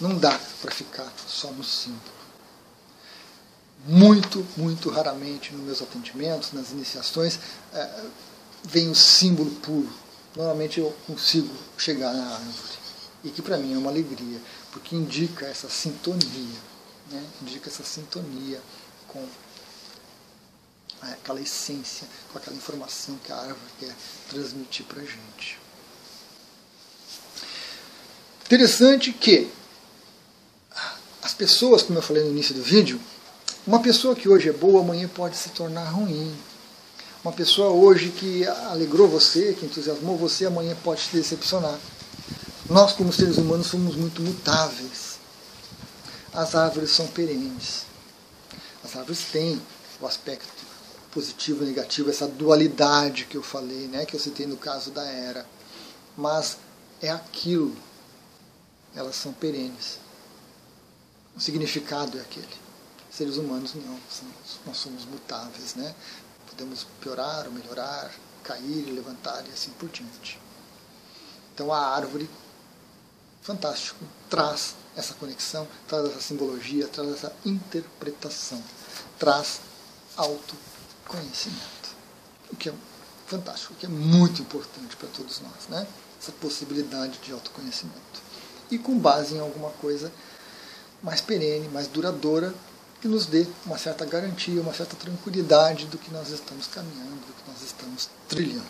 Não 0.00 0.18
dá 0.18 0.38
para 0.60 0.70
ficar 0.72 1.10
só 1.26 1.50
no 1.52 1.62
símbolo. 1.62 2.23
Muito, 3.86 4.46
muito 4.56 4.88
raramente 4.88 5.52
nos 5.52 5.62
meus 5.62 5.82
atendimentos, 5.82 6.52
nas 6.52 6.70
iniciações, 6.70 7.38
é, 7.72 8.04
vem 8.64 8.88
o 8.88 8.94
símbolo 8.94 9.50
puro 9.56 10.04
normalmente 10.36 10.80
eu 10.80 10.94
consigo 11.06 11.54
chegar 11.78 12.12
na 12.12 12.34
árvore. 12.34 12.84
E 13.22 13.30
que 13.30 13.40
para 13.40 13.56
mim 13.56 13.74
é 13.74 13.78
uma 13.78 13.90
alegria, 13.90 14.38
porque 14.70 14.94
indica 14.94 15.46
essa 15.46 15.68
sintonia, 15.68 16.58
né? 17.10 17.24
indica 17.40 17.70
essa 17.70 17.82
sintonia 17.82 18.60
com 19.08 19.26
aquela 21.00 21.40
essência, 21.40 22.06
com 22.30 22.38
aquela 22.38 22.56
informação 22.56 23.16
que 23.24 23.32
a 23.32 23.36
árvore 23.36 23.72
quer 23.78 23.94
transmitir 24.28 24.84
para 24.86 25.00
a 25.00 25.04
gente. 25.04 25.58
Interessante 28.44 29.12
que 29.12 29.50
as 31.22 31.32
pessoas, 31.32 31.82
como 31.82 31.98
eu 31.98 32.02
falei 32.02 32.22
no 32.24 32.30
início 32.30 32.54
do 32.54 32.62
vídeo, 32.62 33.00
uma 33.66 33.80
pessoa 33.80 34.14
que 34.14 34.28
hoje 34.28 34.50
é 34.50 34.52
boa, 34.52 34.82
amanhã 34.82 35.08
pode 35.08 35.36
se 35.36 35.48
tornar 35.48 35.84
ruim. 35.84 36.36
Uma 37.24 37.32
pessoa 37.32 37.70
hoje 37.70 38.10
que 38.10 38.46
alegrou 38.46 39.08
você, 39.08 39.54
que 39.54 39.64
entusiasmou 39.64 40.18
você, 40.18 40.44
amanhã 40.44 40.76
pode 40.84 41.02
te 41.02 41.16
decepcionar. 41.16 41.78
Nós, 42.68 42.92
como 42.92 43.10
seres 43.10 43.38
humanos, 43.38 43.68
somos 43.68 43.96
muito 43.96 44.20
mutáveis. 44.20 45.18
As 46.34 46.54
árvores 46.54 46.90
são 46.90 47.06
perenes. 47.06 47.86
As 48.84 48.94
árvores 48.96 49.24
têm 49.32 49.58
o 49.98 50.06
aspecto 50.06 50.46
positivo 51.10 51.62
e 51.62 51.66
negativo, 51.68 52.10
essa 52.10 52.26
dualidade 52.26 53.24
que 53.24 53.36
eu 53.36 53.42
falei, 53.42 53.86
né, 53.86 54.04
que 54.04 54.14
eu 54.14 54.20
citei 54.20 54.46
no 54.46 54.58
caso 54.58 54.90
da 54.90 55.04
era. 55.06 55.46
Mas 56.16 56.58
é 57.00 57.08
aquilo. 57.08 57.74
Elas 58.94 59.16
são 59.16 59.32
perenes. 59.32 59.98
O 61.34 61.40
significado 61.40 62.18
é 62.18 62.20
aquele. 62.20 62.63
Seres 63.16 63.36
humanos 63.36 63.74
não, 63.74 63.98
nós 64.66 64.76
somos 64.76 65.04
mutáveis, 65.04 65.74
né? 65.76 65.94
podemos 66.54 66.86
piorar 67.00 67.46
ou 67.46 67.52
melhorar, 67.52 68.12
cair 68.42 68.88
e 68.88 68.92
levantar 68.92 69.44
e 69.48 69.50
assim 69.52 69.70
por 69.72 69.88
diante. 69.88 70.38
Então 71.52 71.72
a 71.72 71.78
árvore, 71.78 72.30
fantástico, 73.42 74.04
traz 74.30 74.74
essa 74.96 75.14
conexão, 75.14 75.66
traz 75.88 76.06
essa 76.06 76.20
simbologia, 76.20 76.86
traz 76.88 77.10
essa 77.12 77.32
interpretação, 77.44 78.62
traz 79.18 79.60
autoconhecimento. 80.16 81.94
O 82.52 82.56
que 82.56 82.68
é 82.68 82.74
fantástico, 83.26 83.72
o 83.72 83.76
que 83.76 83.86
é 83.86 83.88
muito 83.88 84.42
importante 84.42 84.96
para 84.96 85.08
todos 85.08 85.40
nós, 85.40 85.68
né? 85.68 85.86
Essa 86.20 86.32
possibilidade 86.32 87.18
de 87.18 87.32
autoconhecimento. 87.32 88.22
E 88.70 88.78
com 88.78 88.98
base 88.98 89.34
em 89.34 89.40
alguma 89.40 89.70
coisa 89.70 90.12
mais 91.02 91.20
perene, 91.20 91.68
mais 91.68 91.86
duradoura, 91.86 92.54
que 93.04 93.08
nos 93.08 93.26
dê 93.26 93.46
uma 93.66 93.76
certa 93.76 94.06
garantia, 94.06 94.58
uma 94.62 94.72
certa 94.72 94.96
tranquilidade 94.96 95.84
do 95.84 95.98
que 95.98 96.10
nós 96.10 96.30
estamos 96.30 96.66
caminhando, 96.68 97.20
do 97.26 97.34
que 97.34 97.50
nós 97.50 97.60
estamos 97.60 98.08
trilhando. 98.26 98.64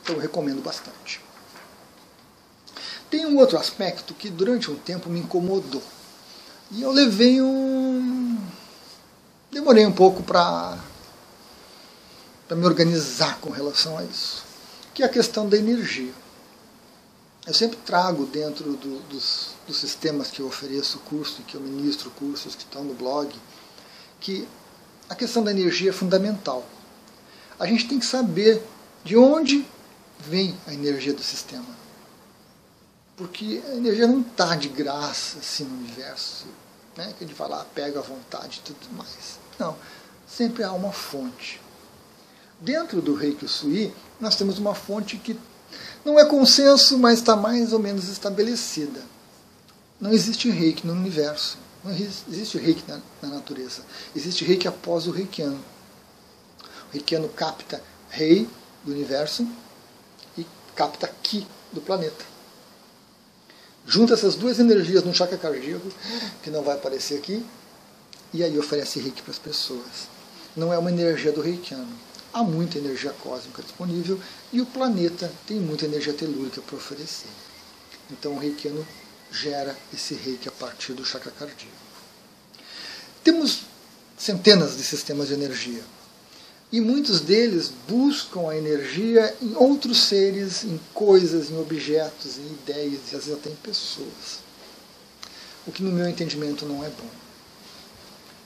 Então 0.00 0.14
eu 0.14 0.20
recomendo 0.20 0.62
bastante. 0.62 1.20
Tem 3.10 3.26
um 3.26 3.36
outro 3.36 3.58
aspecto 3.58 4.14
que 4.14 4.30
durante 4.30 4.70
um 4.70 4.76
tempo 4.76 5.10
me 5.10 5.18
incomodou. 5.18 5.82
E 6.70 6.82
eu 6.82 6.92
levei 6.92 7.42
um. 7.42 8.40
Demorei 9.50 9.84
um 9.84 9.92
pouco 9.92 10.22
para 10.22 10.78
me 12.48 12.64
organizar 12.64 13.40
com 13.40 13.50
relação 13.50 13.98
a 13.98 14.04
isso. 14.04 14.44
Que 14.94 15.02
é 15.02 15.06
a 15.06 15.08
questão 15.08 15.48
da 15.48 15.56
energia. 15.56 16.14
Eu 17.46 17.52
sempre 17.52 17.76
trago 17.84 18.24
dentro 18.24 18.72
do, 18.72 19.00
dos, 19.08 19.50
dos 19.66 19.76
sistemas 19.76 20.30
que 20.30 20.40
eu 20.40 20.46
ofereço 20.46 20.98
curso, 21.00 21.42
que 21.42 21.56
eu 21.56 21.60
ministro 21.60 22.10
cursos 22.12 22.54
que 22.54 22.62
estão 22.62 22.82
no 22.82 22.94
blog, 22.94 23.34
que 24.18 24.48
a 25.10 25.14
questão 25.14 25.44
da 25.44 25.50
energia 25.50 25.90
é 25.90 25.92
fundamental. 25.92 26.64
A 27.58 27.66
gente 27.66 27.86
tem 27.86 27.98
que 27.98 28.06
saber 28.06 28.62
de 29.04 29.16
onde 29.16 29.66
vem 30.18 30.58
a 30.66 30.72
energia 30.72 31.12
do 31.12 31.22
sistema. 31.22 31.84
Porque 33.14 33.62
a 33.68 33.74
energia 33.74 34.06
não 34.06 34.22
está 34.22 34.56
de 34.56 34.68
graça 34.68 35.38
assim 35.38 35.64
no 35.64 35.76
universo, 35.76 36.46
né? 36.96 37.14
que 37.16 37.24
a 37.24 37.26
gente 37.26 37.36
fala, 37.36 37.60
ah, 37.60 37.64
pega 37.74 38.00
à 38.00 38.02
vontade 38.02 38.62
e 38.64 38.72
tudo 38.72 38.96
mais. 38.96 39.38
Não, 39.58 39.76
sempre 40.26 40.64
há 40.64 40.72
uma 40.72 40.92
fonte. 40.92 41.60
Dentro 42.58 43.02
do 43.02 43.14
Reiki 43.14 43.46
Sui, 43.46 43.92
nós 44.18 44.34
temos 44.34 44.58
uma 44.58 44.74
fonte 44.74 45.18
que 45.18 45.38
Não 46.04 46.18
é 46.18 46.24
consenso, 46.24 46.98
mas 46.98 47.20
está 47.20 47.34
mais 47.34 47.72
ou 47.72 47.78
menos 47.78 48.08
estabelecida. 48.08 49.00
Não 50.00 50.12
existe 50.12 50.50
reiki 50.50 50.86
no 50.86 50.92
universo. 50.92 51.56
Não 51.82 51.92
existe 51.92 52.58
reiki 52.58 52.82
na, 52.86 53.00
na 53.22 53.28
natureza. 53.36 53.82
Existe 54.14 54.44
reiki 54.44 54.68
após 54.68 55.06
o 55.06 55.10
reikiano. 55.10 55.62
O 56.88 56.92
reikiano 56.92 57.28
capta 57.28 57.82
rei 58.10 58.48
do 58.84 58.92
universo 58.92 59.46
e 60.36 60.46
capta 60.74 61.08
ki 61.22 61.46
do 61.72 61.80
planeta. 61.80 62.24
Junta 63.86 64.14
essas 64.14 64.34
duas 64.34 64.58
energias 64.58 65.04
no 65.04 65.12
chakra 65.12 65.36
cardíaco, 65.36 65.90
que 66.42 66.50
não 66.50 66.62
vai 66.62 66.74
aparecer 66.74 67.18
aqui, 67.18 67.44
e 68.32 68.42
aí 68.42 68.58
oferece 68.58 68.98
reiki 68.98 69.22
para 69.22 69.32
as 69.32 69.38
pessoas. 69.38 70.08
Não 70.56 70.72
é 70.72 70.78
uma 70.78 70.90
energia 70.90 71.32
do 71.32 71.42
reikiano. 71.42 71.88
Há 72.34 72.42
muita 72.42 72.78
energia 72.78 73.12
cósmica 73.12 73.62
disponível 73.62 74.18
e 74.52 74.60
o 74.60 74.66
planeta 74.66 75.32
tem 75.46 75.60
muita 75.60 75.84
energia 75.84 76.12
telúrica 76.12 76.60
para 76.60 76.76
oferecer. 76.76 77.28
Então 78.10 78.34
o 78.34 78.38
reikiano 78.40 78.84
gera 79.30 79.78
esse 79.92 80.14
reiki 80.14 80.48
a 80.48 80.52
partir 80.52 80.94
do 80.94 81.04
chakra 81.04 81.30
cardíaco. 81.30 81.72
Temos 83.22 83.60
centenas 84.18 84.76
de 84.76 84.82
sistemas 84.82 85.28
de 85.28 85.34
energia. 85.34 85.82
E 86.72 86.80
muitos 86.80 87.20
deles 87.20 87.70
buscam 87.88 88.50
a 88.50 88.56
energia 88.56 89.32
em 89.40 89.54
outros 89.54 90.02
seres, 90.02 90.64
em 90.64 90.80
coisas, 90.92 91.50
em 91.50 91.60
objetos, 91.60 92.36
em 92.36 92.46
ideias, 92.46 93.12
e 93.12 93.16
às 93.16 93.26
vezes 93.26 93.32
até 93.32 93.48
em 93.48 93.54
pessoas. 93.54 94.40
O 95.64 95.70
que, 95.70 95.84
no 95.84 95.92
meu 95.92 96.08
entendimento, 96.08 96.66
não 96.66 96.84
é 96.84 96.88
bom. 96.88 97.10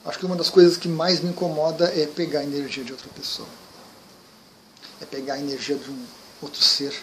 Acho 0.04 0.18
que 0.18 0.26
uma 0.26 0.36
das 0.36 0.50
coisas 0.50 0.76
que 0.76 0.88
mais 0.88 1.20
me 1.20 1.30
incomoda 1.30 1.86
é 1.86 2.06
pegar 2.06 2.40
a 2.40 2.44
energia 2.44 2.84
de 2.84 2.92
outra 2.92 3.08
pessoa. 3.16 3.48
É 5.00 5.04
pegar 5.04 5.34
a 5.34 5.38
energia 5.38 5.76
de 5.76 5.90
um 5.90 6.06
outro 6.42 6.62
ser, 6.62 6.94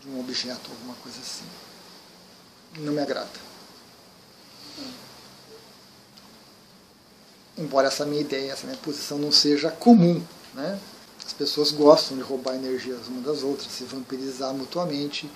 de 0.00 0.08
um 0.08 0.20
objeto, 0.20 0.70
alguma 0.70 0.94
coisa 0.96 1.18
assim. 1.20 1.44
Não 2.78 2.92
me 2.92 3.00
agrada. 3.00 3.52
embora 7.56 7.88
essa 7.88 8.04
minha 8.04 8.20
ideia, 8.20 8.52
essa 8.52 8.66
minha 8.66 8.78
posição 8.78 9.18
não 9.18 9.32
seja 9.32 9.70
comum. 9.70 10.22
Né? 10.54 10.78
As 11.24 11.32
pessoas 11.32 11.70
gostam 11.70 12.16
de 12.16 12.22
roubar 12.22 12.54
energias 12.54 13.06
umas 13.08 13.24
das 13.24 13.42
outras, 13.42 13.70
se 13.72 13.84
vampirizar 13.84 14.52
mutuamente 14.52 15.30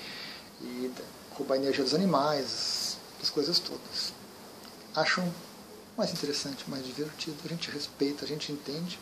e 0.61 0.90
roubar 1.32 1.56
energia 1.56 1.85
dos 1.85 1.94
animais, 1.94 2.96
das 3.20 3.30
coisas 3.30 3.58
todas. 3.58 4.12
Acham 4.94 5.32
mais 5.96 6.12
interessante, 6.12 6.68
mais 6.68 6.85
divertido, 6.85 7.37
a 7.44 7.49
gente 7.49 7.70
respeita, 7.70 8.25
a 8.25 8.28
gente 8.28 8.52
entende, 8.52 8.99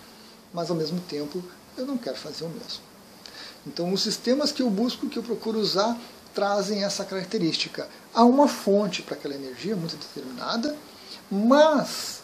mas 0.53 0.71
ao 0.71 0.77
mesmo 0.77 1.01
tempo 1.01 1.43
eu 1.77 1.87
não 1.87 1.99
quero 1.99 2.17
fazer 2.17 2.45
o 2.45 2.49
mesmo. 2.49 2.83
Então 3.67 3.93
os 3.93 4.03
sistemas 4.03 4.53
que 4.53 4.63
eu 4.63 4.71
busco, 4.71 5.09
que 5.09 5.19
eu 5.19 5.23
procuro 5.23 5.59
usar, 5.59 5.99
trazem 6.35 6.85
essa 6.85 7.05
característica. 7.05 7.89
Há 8.13 8.25
uma 8.25 8.49
fonte 8.49 9.03
para 9.03 9.15
aquela 9.15 9.35
energia 9.35 9.77
muito 9.77 9.97
determinada, 9.97 10.77
mas 11.31 12.23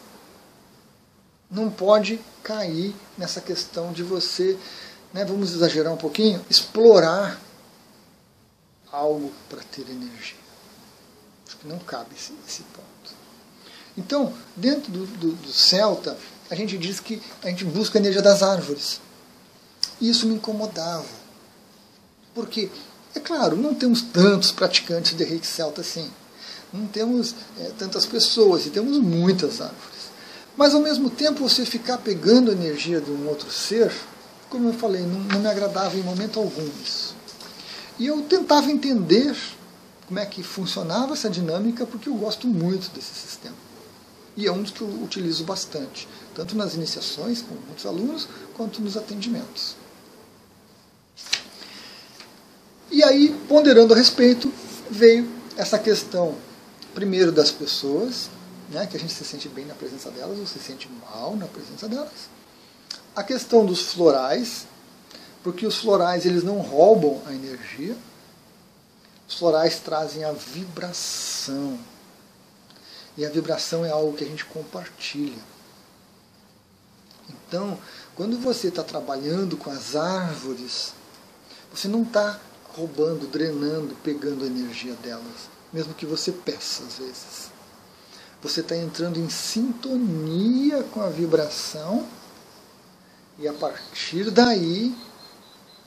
não 1.49 1.69
pode 1.69 2.19
cair 2.43 2.95
nessa 3.17 3.41
questão 3.41 3.91
de 3.91 4.03
você, 4.03 4.57
né, 5.13 5.25
vamos 5.25 5.53
exagerar 5.53 5.91
um 5.91 5.97
pouquinho, 5.97 6.43
explorar 6.49 7.39
algo 8.91 9.31
para 9.49 9.61
ter 9.63 9.81
energia. 9.81 10.39
Acho 11.47 11.57
que 11.57 11.67
não 11.67 11.79
cabe 11.79 12.15
esse, 12.15 12.33
esse 12.47 12.63
ponto. 12.63 12.87
Então, 13.97 14.33
dentro 14.55 14.91
do, 14.91 15.05
do, 15.05 15.31
do, 15.33 15.51
Celta, 15.51 16.17
a 16.49 16.55
gente 16.55 16.77
diz 16.77 16.99
que 16.99 17.21
a 17.43 17.49
gente 17.49 17.65
busca 17.65 17.97
a 17.97 18.01
energia 18.01 18.21
das 18.21 18.41
árvores. 18.41 19.01
E 20.01 20.09
isso 20.09 20.27
me 20.27 20.35
incomodava. 20.35 21.05
Porque, 22.33 22.69
é 23.13 23.19
claro, 23.19 23.55
não 23.55 23.73
temos 23.73 24.01
tantos 24.01 24.51
praticantes 24.51 25.15
de 25.15 25.23
reiki 25.23 25.45
celta 25.45 25.81
assim. 25.81 26.09
Não 26.73 26.87
temos 26.87 27.35
é, 27.59 27.71
tantas 27.77 28.05
pessoas, 28.05 28.65
e 28.65 28.71
temos 28.71 28.97
muitas 28.97 29.61
árvores. 29.61 30.11
Mas 30.57 30.73
ao 30.73 30.81
mesmo 30.81 31.09
tempo 31.09 31.47
você 31.47 31.65
ficar 31.65 31.97
pegando 31.99 32.49
a 32.49 32.53
energia 32.53 32.99
de 32.99 33.11
um 33.11 33.27
outro 33.27 33.51
ser, 33.51 33.91
como 34.49 34.69
eu 34.69 34.73
falei, 34.73 35.01
não, 35.01 35.19
não 35.19 35.39
me 35.39 35.47
agradava 35.47 35.95
em 35.97 36.03
momento 36.03 36.39
algum 36.39 36.67
isso. 36.83 37.15
E 37.99 38.07
eu 38.07 38.21
tentava 38.23 38.71
entender 38.71 39.35
como 40.07 40.19
é 40.19 40.25
que 40.25 40.43
funcionava 40.43 41.13
essa 41.13 41.29
dinâmica, 41.29 41.85
porque 41.85 42.09
eu 42.09 42.15
gosto 42.15 42.47
muito 42.47 42.93
desse 42.93 43.13
sistema. 43.13 43.55
E 44.35 44.47
é 44.47 44.51
um 44.51 44.61
dos 44.61 44.71
que 44.71 44.81
eu 44.81 44.87
utilizo 45.03 45.43
bastante, 45.43 46.07
tanto 46.33 46.55
nas 46.55 46.73
iniciações 46.73 47.41
com 47.41 47.53
muitos 47.53 47.85
alunos, 47.85 48.27
quanto 48.55 48.81
nos 48.81 48.97
atendimentos. 48.97 49.75
E 52.91 53.01
aí, 53.03 53.29
ponderando 53.47 53.93
a 53.93 53.97
respeito, 53.97 54.51
veio 54.89 55.31
essa 55.55 55.79
questão, 55.79 56.35
primeiro 56.93 57.31
das 57.31 57.49
pessoas, 57.49 58.29
né, 58.69 58.85
que 58.85 58.97
a 58.97 58.99
gente 58.99 59.13
se 59.13 59.23
sente 59.23 59.47
bem 59.47 59.65
na 59.65 59.73
presença 59.73 60.11
delas 60.11 60.37
ou 60.37 60.45
se 60.45 60.59
sente 60.59 60.89
mal 60.89 61.37
na 61.37 61.47
presença 61.47 61.87
delas. 61.87 62.29
A 63.15 63.23
questão 63.23 63.65
dos 63.65 63.93
florais, 63.93 64.67
porque 65.41 65.65
os 65.65 65.77
florais 65.77 66.25
eles 66.25 66.43
não 66.43 66.59
roubam 66.59 67.21
a 67.25 67.33
energia, 67.33 67.95
os 69.27 69.35
florais 69.35 69.79
trazem 69.79 70.25
a 70.25 70.33
vibração. 70.33 71.79
E 73.17 73.25
a 73.25 73.29
vibração 73.29 73.85
é 73.85 73.89
algo 73.89 74.17
que 74.17 74.25
a 74.25 74.27
gente 74.27 74.43
compartilha. 74.43 75.41
Então, 77.29 77.77
quando 78.15 78.37
você 78.37 78.67
está 78.67 78.83
trabalhando 78.83 79.55
com 79.55 79.69
as 79.69 79.95
árvores, 79.95 80.93
você 81.73 81.87
não 81.87 82.03
está 82.03 82.39
roubando, 82.75 83.27
drenando, 83.27 83.95
pegando 84.03 84.43
a 84.43 84.47
energia 84.47 84.93
delas, 84.95 85.49
mesmo 85.71 85.93
que 85.93 86.05
você 86.05 86.31
peça 86.31 86.83
às 86.83 86.97
vezes 86.97 87.51
você 88.41 88.61
está 88.61 88.75
entrando 88.75 89.19
em 89.19 89.29
sintonia 89.29 90.83
com 90.83 91.01
a 91.01 91.09
vibração 91.09 92.07
e 93.37 93.47
a 93.47 93.53
partir 93.53 94.31
daí 94.31 94.95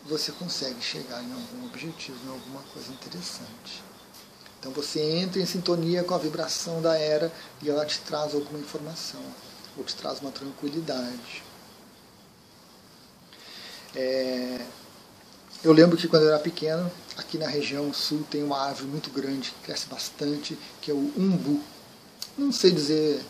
você 0.05 0.31
consegue 0.33 0.81
chegar 0.81 1.23
em 1.23 1.33
algum 1.33 1.67
objetivo, 1.67 2.17
em 2.25 2.31
alguma 2.31 2.63
coisa 2.73 2.93
interessante. 2.93 3.83
Então 4.61 4.71
você 4.71 5.01
entra 5.01 5.43
em 5.43 5.47
sintonia 5.47 6.05
com 6.05 6.15
a 6.15 6.19
vibração 6.19 6.81
da 6.81 6.97
era 6.97 7.33
e 7.61 7.69
ela 7.69 7.85
te 7.85 7.99
traz 8.01 8.35
alguma 8.35 8.59
informação, 8.59 9.21
ou 9.77 9.83
te 9.83 9.97
traz 9.97 10.21
uma 10.21 10.31
tranquilidade. 10.31 11.43
É... 13.97 14.65
Eu 15.65 15.73
lembro 15.73 15.97
que 15.97 16.07
quando 16.07 16.25
eu 16.25 16.29
era 16.29 16.39
pequeno, 16.39 16.91
aqui 17.17 17.39
na 17.39 17.49
região 17.49 17.93
sul 17.93 18.23
tem 18.31 18.43
uma 18.43 18.61
árvore 18.61 18.87
muito 18.87 19.11
grande, 19.11 19.51
que 19.51 19.67
cresce 19.67 19.87
bastante, 19.87 20.59
que 20.81 20.91
é 20.91 20.95
o 20.95 21.11
umbu 21.17 21.61
não 22.37 22.53
sei 22.53 22.71
dizer 22.71 23.21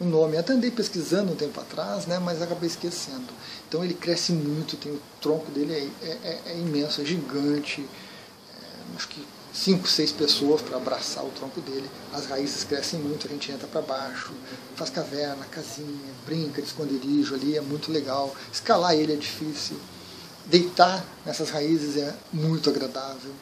o 0.00 0.04
nome. 0.04 0.36
Até 0.36 0.54
andei 0.54 0.70
pesquisando 0.70 1.32
um 1.32 1.36
tempo 1.36 1.60
atrás, 1.60 2.06
né, 2.06 2.18
mas 2.18 2.40
acabei 2.40 2.68
esquecendo. 2.68 3.32
Então 3.68 3.84
ele 3.84 3.94
cresce 3.94 4.32
muito, 4.32 4.76
tem 4.76 4.92
o 4.92 5.00
tronco 5.20 5.50
dele 5.50 5.92
é, 6.02 6.06
é, 6.06 6.40
é 6.46 6.58
imenso, 6.58 7.00
é 7.00 7.04
gigante. 7.04 7.82
É, 7.82 8.96
acho 8.96 9.08
que 9.08 9.24
cinco, 9.52 9.86
seis 9.86 10.10
pessoas 10.10 10.62
para 10.62 10.78
abraçar 10.78 11.24
o 11.24 11.30
tronco 11.30 11.60
dele. 11.60 11.88
As 12.12 12.26
raízes 12.26 12.64
crescem 12.64 12.98
muito, 13.00 13.26
a 13.26 13.30
gente 13.30 13.52
entra 13.52 13.68
para 13.68 13.82
baixo, 13.82 14.32
faz 14.74 14.90
caverna, 14.90 15.44
casinha, 15.46 16.14
brinca 16.24 16.62
de 16.62 16.68
esconderijo 16.68 17.34
ali, 17.34 17.56
é 17.56 17.60
muito 17.60 17.92
legal. 17.92 18.34
Escalar 18.52 18.94
ele 18.94 19.12
é 19.12 19.16
difícil. 19.16 19.76
Deitar 20.50 21.04
nessas 21.24 21.50
raízes 21.50 21.96
é 21.96 22.14
muito 22.32 22.68
agradável. 22.68 23.32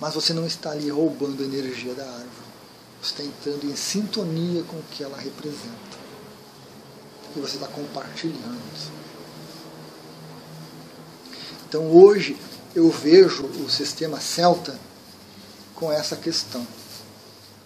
Mas 0.00 0.14
você 0.14 0.32
não 0.32 0.46
está 0.46 0.70
ali 0.70 0.88
roubando 0.88 1.42
a 1.42 1.46
energia 1.46 1.94
da 1.94 2.04
árvore 2.04 2.48
está 3.02 3.22
entrando 3.22 3.64
em 3.64 3.76
sintonia 3.76 4.62
com 4.64 4.76
o 4.76 4.82
que 4.90 5.02
ela 5.02 5.16
representa. 5.16 5.98
E 7.36 7.40
você 7.40 7.54
está 7.54 7.68
compartilhando. 7.68 8.58
Então 11.68 11.90
hoje 11.90 12.36
eu 12.74 12.90
vejo 12.90 13.46
o 13.46 13.70
sistema 13.70 14.20
celta 14.20 14.78
com 15.74 15.92
essa 15.92 16.16
questão, 16.16 16.66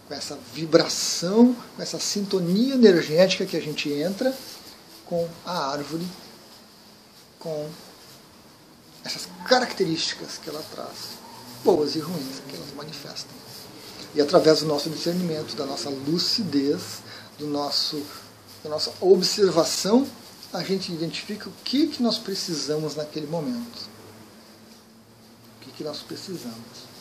com 0.08 0.14
essa 0.14 0.38
vibração, 0.52 1.56
com 1.76 1.82
essa 1.82 1.98
sintonia 1.98 2.74
energética 2.74 3.46
que 3.46 3.56
a 3.56 3.60
gente 3.60 3.90
entra 3.90 4.36
com 5.06 5.28
a 5.46 5.70
árvore, 5.70 6.06
com 7.38 7.68
essas 9.04 9.28
características 9.46 10.38
que 10.38 10.48
ela 10.48 10.62
traz, 10.70 11.18
boas 11.64 11.94
e 11.96 12.00
ruins, 12.00 12.40
que 12.48 12.56
elas 12.56 12.72
manifestam. 12.74 13.32
E 14.14 14.20
através 14.20 14.60
do 14.60 14.66
nosso 14.66 14.90
discernimento, 14.90 15.56
da 15.56 15.66
nossa 15.66 15.88
lucidez, 15.88 17.00
do 17.38 17.46
nosso, 17.46 18.02
da 18.62 18.70
nossa 18.70 18.92
observação, 19.00 20.06
a 20.52 20.62
gente 20.62 20.92
identifica 20.92 21.48
o 21.48 21.52
que, 21.64 21.86
que 21.86 22.02
nós 22.02 22.18
precisamos 22.18 22.94
naquele 22.94 23.26
momento. 23.26 23.88
O 25.56 25.64
que, 25.64 25.72
que 25.72 25.84
nós 25.84 26.00
precisamos. 26.00 26.92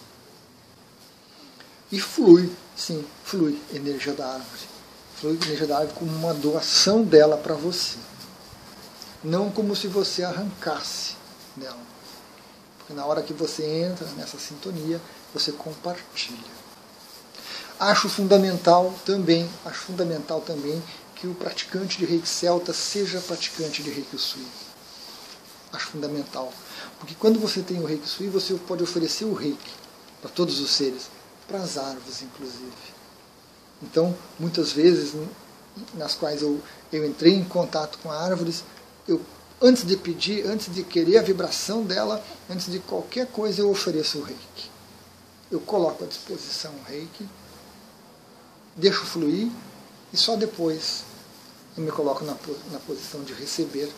E 1.91 1.99
flui, 1.99 2.49
sim, 2.75 3.05
flui 3.25 3.61
energia 3.73 4.13
da 4.13 4.25
árvore. 4.25 4.61
Flui 5.17 5.33
energia 5.33 5.67
da 5.67 5.79
árvore 5.79 5.99
como 5.99 6.11
uma 6.15 6.33
doação 6.33 7.03
dela 7.03 7.35
para 7.35 7.53
você. 7.53 7.97
Não 9.21 9.51
como 9.51 9.75
se 9.75 9.87
você 9.87 10.23
arrancasse 10.23 11.20
dela. 11.55 11.79
Porque 12.77 12.93
na 12.93 13.05
hora 13.05 13.21
que 13.21 13.33
você 13.33 13.63
entra 13.63 14.07
nessa 14.17 14.37
sintonia, 14.37 14.99
você 15.33 15.51
compartilha. 15.51 16.61
Acho 17.79 18.09
fundamental 18.09 18.93
também, 19.05 19.49
acho 19.65 19.79
fundamental 19.79 20.41
também 20.41 20.81
que 21.15 21.27
o 21.27 21.33
praticante 21.33 21.97
de 21.97 22.05
reiki 22.05 22.27
celta 22.27 22.73
seja 22.73 23.19
praticante 23.21 23.83
de 23.83 23.89
reiki 23.89 24.17
sui. 24.17 24.45
Acho 25.71 25.87
fundamental. 25.87 26.51
Porque 26.99 27.15
quando 27.15 27.39
você 27.39 27.61
tem 27.61 27.79
o 27.79 27.85
reiki 27.85 28.07
sui, 28.07 28.27
você 28.27 28.53
pode 28.55 28.83
oferecer 28.83 29.25
o 29.25 29.33
reiki 29.33 29.71
para 30.21 30.29
todos 30.29 30.59
os 30.59 30.71
seres, 30.71 31.09
para 31.47 31.59
as 31.59 31.77
árvores 31.77 32.21
inclusive. 32.21 32.71
Então, 33.81 34.15
muitas 34.39 34.71
vezes, 34.71 35.13
nas 35.93 36.13
quais 36.13 36.41
eu, 36.41 36.61
eu 36.91 37.05
entrei 37.05 37.33
em 37.33 37.43
contato 37.43 37.97
com 37.99 38.11
árvores, 38.11 38.63
eu 39.07 39.21
antes 39.61 39.85
de 39.85 39.95
pedir, 39.95 40.45
antes 40.47 40.73
de 40.73 40.83
querer 40.83 41.17
a 41.17 41.21
vibração 41.21 41.83
dela, 41.83 42.23
antes 42.49 42.71
de 42.71 42.79
qualquer 42.79 43.27
coisa, 43.27 43.61
eu 43.61 43.69
ofereço 43.69 44.17
o 44.17 44.23
reiki. 44.23 44.71
Eu 45.51 45.59
coloco 45.59 46.03
à 46.03 46.07
disposição 46.07 46.73
o 46.73 46.89
reiki, 46.89 47.27
deixo 48.75 49.05
fluir 49.05 49.51
e 50.11 50.17
só 50.17 50.35
depois 50.35 51.03
eu 51.77 51.83
me 51.83 51.91
coloco 51.91 52.23
na, 52.25 52.35
na 52.71 52.79
posição 52.79 53.23
de 53.23 53.33
receber, 53.33 53.91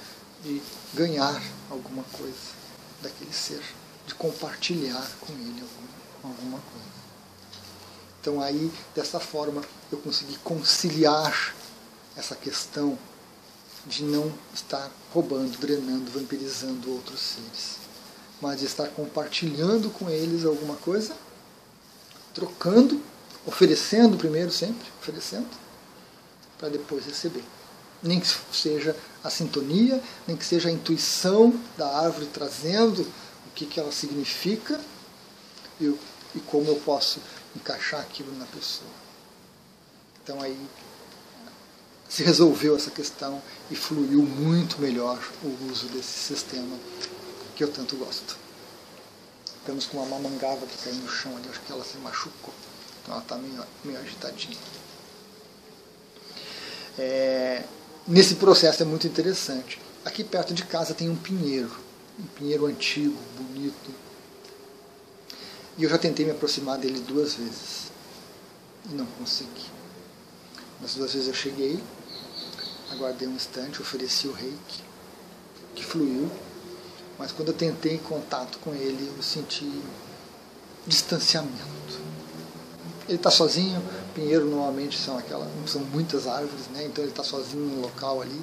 de 0.43 0.61
ganhar 0.93 1.41
alguma 1.69 2.03
coisa 2.11 2.63
daquele 3.01 3.33
ser, 3.33 3.61
de 4.05 4.13
compartilhar 4.15 5.09
com 5.21 5.31
ele 5.33 5.61
alguma, 5.61 6.35
alguma 6.35 6.59
coisa. 6.59 6.93
Então 8.19 8.41
aí, 8.41 8.71
dessa 8.95 9.19
forma, 9.19 9.61
eu 9.91 9.97
consegui 9.97 10.37
conciliar 10.37 11.53
essa 12.15 12.35
questão 12.35 12.97
de 13.85 14.03
não 14.03 14.31
estar 14.53 14.89
roubando, 15.13 15.57
drenando, 15.57 16.09
vampirizando 16.11 16.91
outros 16.91 17.19
seres, 17.19 17.77
mas 18.41 18.59
de 18.59 18.65
estar 18.65 18.87
compartilhando 18.89 19.89
com 19.89 20.09
eles 20.09 20.45
alguma 20.45 20.75
coisa, 20.75 21.13
trocando, 22.33 23.01
oferecendo 23.45 24.17
primeiro 24.17 24.51
sempre, 24.51 24.87
oferecendo, 25.01 25.49
para 26.57 26.69
depois 26.69 27.05
receber. 27.05 27.43
Nem 28.01 28.19
que 28.19 28.27
seja 28.51 28.95
a 29.23 29.29
sintonia, 29.29 30.01
nem 30.27 30.35
que 30.35 30.45
seja 30.45 30.69
a 30.69 30.71
intuição 30.71 31.57
da 31.77 31.87
árvore 31.99 32.27
trazendo 32.33 33.01
o 33.01 33.51
que, 33.53 33.65
que 33.65 33.79
ela 33.79 33.91
significa 33.91 34.79
e, 35.79 35.85
e 36.35 36.39
como 36.47 36.67
eu 36.67 36.75
posso 36.77 37.19
encaixar 37.55 38.01
aquilo 38.01 38.35
na 38.37 38.45
pessoa. 38.45 38.89
Então 40.21 40.41
aí 40.41 40.57
se 42.13 42.21
resolveu 42.21 42.75
essa 42.75 42.91
questão 42.91 43.41
e 43.71 43.75
fluiu 43.75 44.21
muito 44.21 44.79
melhor 44.79 45.19
o 45.41 45.71
uso 45.71 45.87
desse 45.87 46.35
sistema 46.35 46.77
que 47.55 47.63
eu 47.63 47.71
tanto 47.71 47.95
gosto. 47.95 48.37
Temos 49.65 49.87
com 49.87 49.97
uma 49.97 50.05
mamangava 50.05 50.67
que 50.67 50.77
caiu 50.77 50.97
no 50.97 51.09
chão 51.09 51.35
ali, 51.35 51.49
acho 51.49 51.59
que 51.61 51.71
ela 51.71 51.83
se 51.83 51.97
machucou. 51.97 52.53
Então 53.01 53.15
ela 53.15 53.23
está 53.23 53.35
meio, 53.35 53.65
meio 53.83 53.99
agitadinha. 53.99 54.59
É, 56.99 57.63
nesse 58.07 58.35
processo 58.35 58.83
é 58.83 58.85
muito 58.85 59.07
interessante. 59.07 59.81
Aqui 60.05 60.23
perto 60.23 60.53
de 60.53 60.63
casa 60.65 60.93
tem 60.93 61.09
um 61.09 61.15
pinheiro, 61.15 61.75
um 62.19 62.27
pinheiro 62.37 62.67
antigo, 62.67 63.17
bonito. 63.39 63.91
E 65.79 65.83
eu 65.83 65.89
já 65.89 65.97
tentei 65.97 66.27
me 66.27 66.31
aproximar 66.31 66.77
dele 66.77 66.99
duas 66.99 67.33
vezes. 67.33 67.91
E 68.87 68.93
não 68.93 69.07
consegui. 69.17 69.73
Nas 70.79 70.95
duas 70.95 71.13
vezes 71.13 71.29
eu 71.29 71.33
cheguei, 71.33 71.81
aguardei 72.91 73.27
um 73.27 73.35
instante, 73.35 73.81
ofereci 73.81 74.27
o 74.27 74.33
reiki, 74.33 74.83
que 75.75 75.83
fluiu, 75.83 76.29
mas 77.17 77.31
quando 77.31 77.49
eu 77.49 77.53
tentei 77.53 77.97
contato 77.97 78.59
com 78.59 78.73
ele, 78.73 79.11
eu 79.15 79.23
senti 79.23 79.81
distanciamento. 80.85 82.01
Ele 83.07 83.17
está 83.17 83.29
sozinho, 83.29 83.83
pinheiro 84.13 84.45
normalmente 84.45 84.97
são 84.97 85.17
aquelas, 85.17 85.49
são 85.67 85.81
muitas 85.81 86.27
árvores, 86.27 86.67
né? 86.67 86.85
então 86.85 87.03
ele 87.03 87.11
está 87.11 87.23
sozinho 87.23 87.65
no 87.65 87.81
local 87.81 88.21
ali 88.21 88.41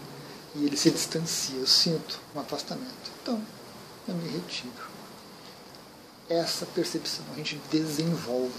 e 0.54 0.64
ele 0.64 0.76
se 0.76 0.90
distancia, 0.90 1.56
eu 1.56 1.66
sinto 1.66 2.20
um 2.34 2.40
afastamento. 2.40 3.10
Então, 3.22 3.40
eu 4.06 4.14
me 4.14 4.28
retiro. 4.28 4.90
Essa 6.28 6.66
percepção 6.66 7.24
a 7.32 7.36
gente 7.36 7.60
desenvolve. 7.70 8.52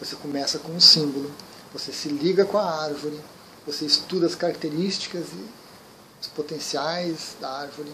Você 0.00 0.16
começa 0.16 0.58
com 0.58 0.72
um 0.72 0.80
símbolo, 0.80 1.32
você 1.72 1.92
se 1.92 2.08
liga 2.08 2.44
com 2.44 2.58
a 2.58 2.82
árvore, 2.82 3.20
você 3.68 3.84
estuda 3.84 4.26
as 4.26 4.34
características 4.34 5.26
e 5.26 5.46
os 6.20 6.26
potenciais 6.28 7.36
da 7.38 7.50
árvore 7.50 7.92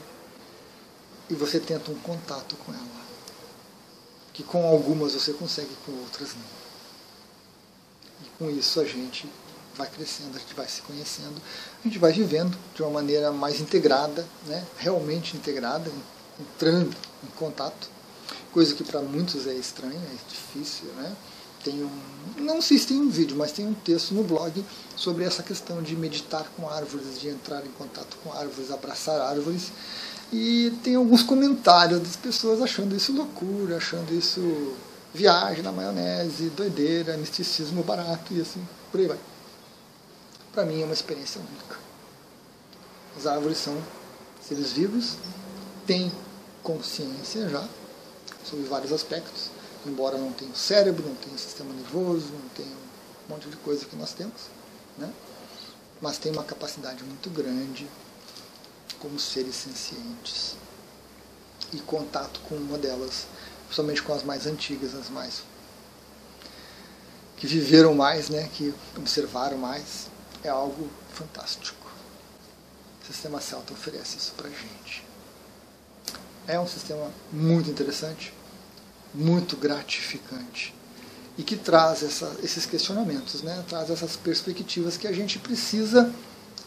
e 1.29 1.35
você 1.35 1.59
tenta 1.59 1.91
um 1.91 1.99
contato 1.99 2.55
com 2.65 2.73
ela. 2.73 3.05
Que 4.33 4.45
com 4.45 4.65
algumas 4.67 5.15
você 5.15 5.33
consegue, 5.33 5.71
com 5.85 5.93
outras 5.93 6.31
não. 6.35 6.55
E 8.25 8.29
com 8.39 8.51
isso 8.57 8.81
a 8.81 8.85
gente 8.85 9.29
vai 9.77 9.89
crescendo, 9.89 10.37
a 10.37 10.39
gente 10.39 10.55
vai 10.55 10.69
se 10.69 10.81
conhecendo, 10.83 11.43
a 11.81 11.89
gente 11.89 11.99
vai 11.99 12.13
vivendo 12.13 12.57
de 12.73 12.83
uma 12.83 12.93
maneira 12.93 13.33
mais 13.33 13.61
integrada, 13.61 14.25
né? 14.47 14.65
realmente 14.79 15.37
integrada, 15.37 15.91
entrando 16.39 16.97
em 17.25 17.31
contato, 17.37 17.89
coisa 18.53 18.75
que 18.75 18.85
para 18.85 19.01
muitos 19.01 19.49
é 19.49 19.55
estranha, 19.55 19.99
é 19.99 20.29
difícil, 20.29 20.87
né? 20.93 21.17
Tem 21.65 21.83
um, 21.83 21.91
não 22.37 22.61
sei 22.61 22.79
se 22.79 22.89
tem 22.89 22.99
um 22.99 23.09
vídeo, 23.09 23.37
mas 23.37 23.51
tem 23.51 23.67
um 23.67 23.73
texto 23.73 24.15
no 24.15 24.23
blog 24.23 24.65
sobre 24.95 25.25
essa 25.25 25.43
questão 25.43 25.83
de 25.83 25.97
meditar 25.97 26.47
com 26.55 26.69
árvores, 26.69 27.19
de 27.19 27.29
entrar 27.29 27.65
em 27.65 27.71
contato 27.71 28.17
com 28.23 28.33
árvores, 28.33 28.71
abraçar 28.71 29.21
árvores. 29.21 29.73
E 30.33 30.73
tem 30.83 30.95
alguns 30.95 31.23
comentários 31.23 32.01
das 32.01 32.17
pessoas 32.17 32.61
achando 32.61 32.95
isso 32.95 33.13
loucura, 33.13 33.79
achando 33.79 34.13
isso 34.13 34.75
viagem 35.13 35.63
na 35.63 35.73
maionese, 35.73 36.51
doideira, 36.51 37.17
misticismo 37.17 37.83
barato 37.83 38.35
e 38.35 38.41
assim, 38.41 38.67
por 38.91 39.01
aí 39.01 39.07
vai. 39.07 39.19
Para 40.53 40.65
mim 40.65 40.83
é 40.83 40.85
uma 40.85 40.95
experiência 40.95 41.41
única. 41.41 41.79
As 43.17 43.27
árvores 43.27 43.59
são 43.59 43.77
seres 44.47 44.73
vivos, 44.73 45.17
têm 45.87 46.13
consciência 46.63 47.49
já 47.49 47.67
sobre 48.45 48.65
vários 48.67 48.93
aspectos 48.93 49.54
embora 49.89 50.19
não 50.19 50.33
tenha 50.33 50.55
cérebro, 50.55 51.07
não 51.07 51.15
tenha 51.17 51.37
sistema 51.39 51.73
nervoso, 51.73 52.33
não 52.33 52.49
tenha 52.51 52.77
um 53.27 53.33
monte 53.33 53.49
de 53.49 53.57
coisa 53.57 53.85
que 53.85 53.97
nós 53.97 54.13
temos, 54.13 54.43
né? 54.99 55.13
mas 56.01 56.19
tem 56.19 56.33
uma 56.33 56.45
capacidade 56.45 57.03
muito 57.03 57.31
grande 57.31 57.89
como 58.99 59.19
seres 59.19 59.55
sencientes. 59.55 60.57
E 61.73 61.79
contato 61.79 62.41
com 62.49 62.55
uma 62.55 62.79
delas, 62.79 63.27
principalmente 63.67 64.03
com 64.03 64.13
as 64.13 64.23
mais 64.23 64.47
antigas, 64.47 64.95
as 64.95 65.09
mais 65.09 65.43
que 67.37 67.47
viveram 67.47 67.95
mais, 67.95 68.29
né, 68.29 68.49
que 68.55 68.73
observaram 68.97 69.59
mais, 69.59 70.07
é 70.43 70.49
algo 70.49 70.89
fantástico. 71.13 71.87
O 73.03 73.07
sistema 73.07 73.41
celta 73.41 73.73
oferece 73.73 74.17
isso 74.17 74.33
para 74.37 74.49
gente. 74.49 75.05
É 76.47 76.59
um 76.59 76.67
sistema 76.67 77.11
muito 77.33 77.71
interessante, 77.71 78.33
muito 79.15 79.57
gratificante 79.57 80.75
e 81.39 81.43
que 81.43 81.57
traz 81.57 82.03
essa, 82.03 82.37
esses 82.43 82.67
questionamentos, 82.67 83.43
né? 83.43 83.65
traz 83.69 83.91
essas 83.91 84.17
perspectivas 84.17 84.97
que 84.97 85.07
a 85.07 85.13
gente 85.13 85.39
precisa, 85.39 86.13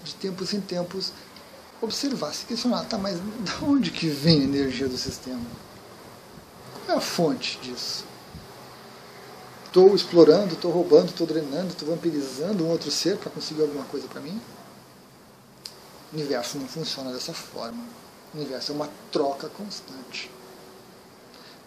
de 0.04 0.16
tempos 0.16 0.54
em 0.54 0.62
tempos, 0.62 1.12
observar, 1.82 2.34
se 2.34 2.46
questionar, 2.46 2.84
tá, 2.86 2.98
mas 2.98 3.18
de 3.18 3.64
onde 3.64 3.92
que 3.92 4.08
vem 4.08 4.42
a 4.42 4.44
energia 4.44 4.88
do 4.88 4.98
sistema? 4.98 5.42
Qual 6.86 6.96
é 6.96 6.98
a 6.98 7.02
fonte 7.02 7.60
disso? 7.62 8.06
Estou 9.66 9.96
explorando, 9.96 10.56
estou 10.56 10.72
roubando, 10.72 11.10
estou 11.10 11.28
drenando, 11.28 11.68
estou 11.68 11.88
vampirizando 11.88 12.64
um 12.64 12.70
outro 12.70 12.90
ser 12.90 13.18
para 13.18 13.30
conseguir 13.30 13.62
alguma 13.62 13.86
coisa 13.86 14.08
para 14.08 14.22
mim? 14.22 14.42
O 16.12 16.16
universo 16.16 16.58
não 16.58 16.68
funciona 16.68 17.12
dessa 17.12 17.34
forma. 17.34 17.84
O 18.34 18.38
universo 18.38 18.72
é 18.72 18.76
uma 18.76 18.90
troca 19.12 19.50
constante 19.50 20.32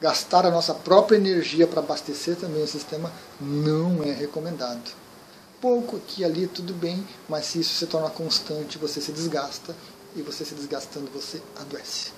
gastar 0.01 0.47
a 0.47 0.51
nossa 0.51 0.73
própria 0.73 1.17
energia 1.17 1.67
para 1.67 1.81
abastecer 1.81 2.37
também 2.37 2.63
o 2.63 2.67
sistema 2.67 3.13
não 3.41 4.03
é 4.03 4.13
recomendado. 4.13 4.91
Pouco 5.61 5.99
aqui 5.99 6.25
ali 6.25 6.47
tudo 6.47 6.73
bem, 6.73 7.07
mas 7.29 7.47
se 7.47 7.61
isso 7.61 7.75
se 7.75 7.87
torna 7.87 8.09
constante, 8.09 8.79
você 8.79 9.01
se 9.01 9.13
desgasta 9.13 9.77
e 10.17 10.23
você 10.23 10.45
se 10.45 10.55
desgastando 10.55 11.11
você 11.11 11.43
adoece. 11.61 12.13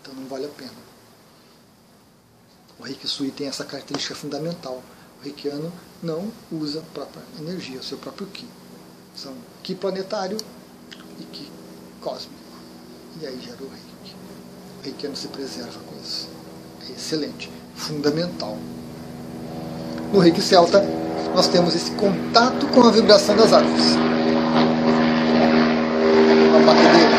Então 0.00 0.14
não 0.14 0.26
vale 0.28 0.46
a 0.46 0.50
pena. 0.50 0.88
O 2.78 2.84
Reiki 2.84 3.08
Sui 3.08 3.32
tem 3.32 3.48
essa 3.48 3.64
característica 3.64 4.14
fundamental. 4.14 4.80
O 5.20 5.24
Reikiano 5.24 5.72
não 6.00 6.32
usa 6.52 6.78
a 6.78 6.94
própria 6.94 7.24
energia, 7.40 7.80
o 7.80 7.82
seu 7.82 7.98
próprio 7.98 8.28
Ki. 8.28 8.46
São 9.16 9.34
Ki 9.64 9.74
planetário 9.74 10.38
e 11.18 11.24
Ki 11.24 11.50
cósmico. 12.00 12.38
E 13.20 13.26
aí 13.26 13.40
gera 13.40 13.60
o 13.64 13.68
Reiki. 13.68 14.16
O 14.78 14.82
Reikiano 14.84 15.16
se 15.16 15.26
preserva 15.26 15.80
com 15.80 16.00
isso 16.00 16.37
excelente, 16.92 17.50
fundamental. 17.74 18.56
No 20.12 20.18
reiki 20.18 20.40
celta, 20.40 20.84
nós 21.34 21.48
temos 21.48 21.74
esse 21.74 21.90
contato 21.92 22.66
com 22.68 22.82
a 22.82 22.90
vibração 22.90 23.36
das 23.36 23.52
árvores. 23.52 23.96
A 26.54 26.66
batedeira, 26.66 27.18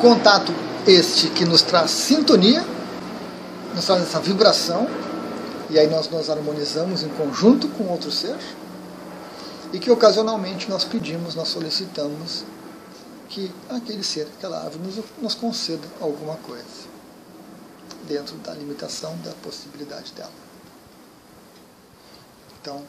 Contato 0.00 0.52
este 0.86 1.28
que 1.30 1.44
nos 1.44 1.62
traz 1.62 1.90
sintonia, 1.90 2.64
nos 3.74 3.84
traz 3.86 4.02
essa 4.02 4.20
vibração, 4.20 4.86
e 5.68 5.78
aí 5.78 5.88
nós 5.88 6.08
nos 6.08 6.30
harmonizamos 6.30 7.02
em 7.02 7.08
conjunto 7.08 7.66
com 7.68 7.84
outro 7.84 8.10
ser 8.12 8.36
e 9.76 9.78
que 9.78 9.90
ocasionalmente 9.90 10.70
nós 10.70 10.84
pedimos, 10.84 11.34
nós 11.34 11.48
solicitamos 11.48 12.44
que 13.28 13.52
aquele 13.68 14.02
ser, 14.02 14.26
aquela 14.38 14.64
árvore, 14.64 14.84
nos, 14.84 15.04
nos 15.20 15.34
conceda 15.34 15.86
alguma 16.00 16.36
coisa, 16.36 16.64
dentro 18.08 18.36
da 18.38 18.54
limitação 18.54 19.14
da 19.18 19.32
possibilidade 19.42 20.14
dela. 20.14 20.32
Então, 22.58 22.82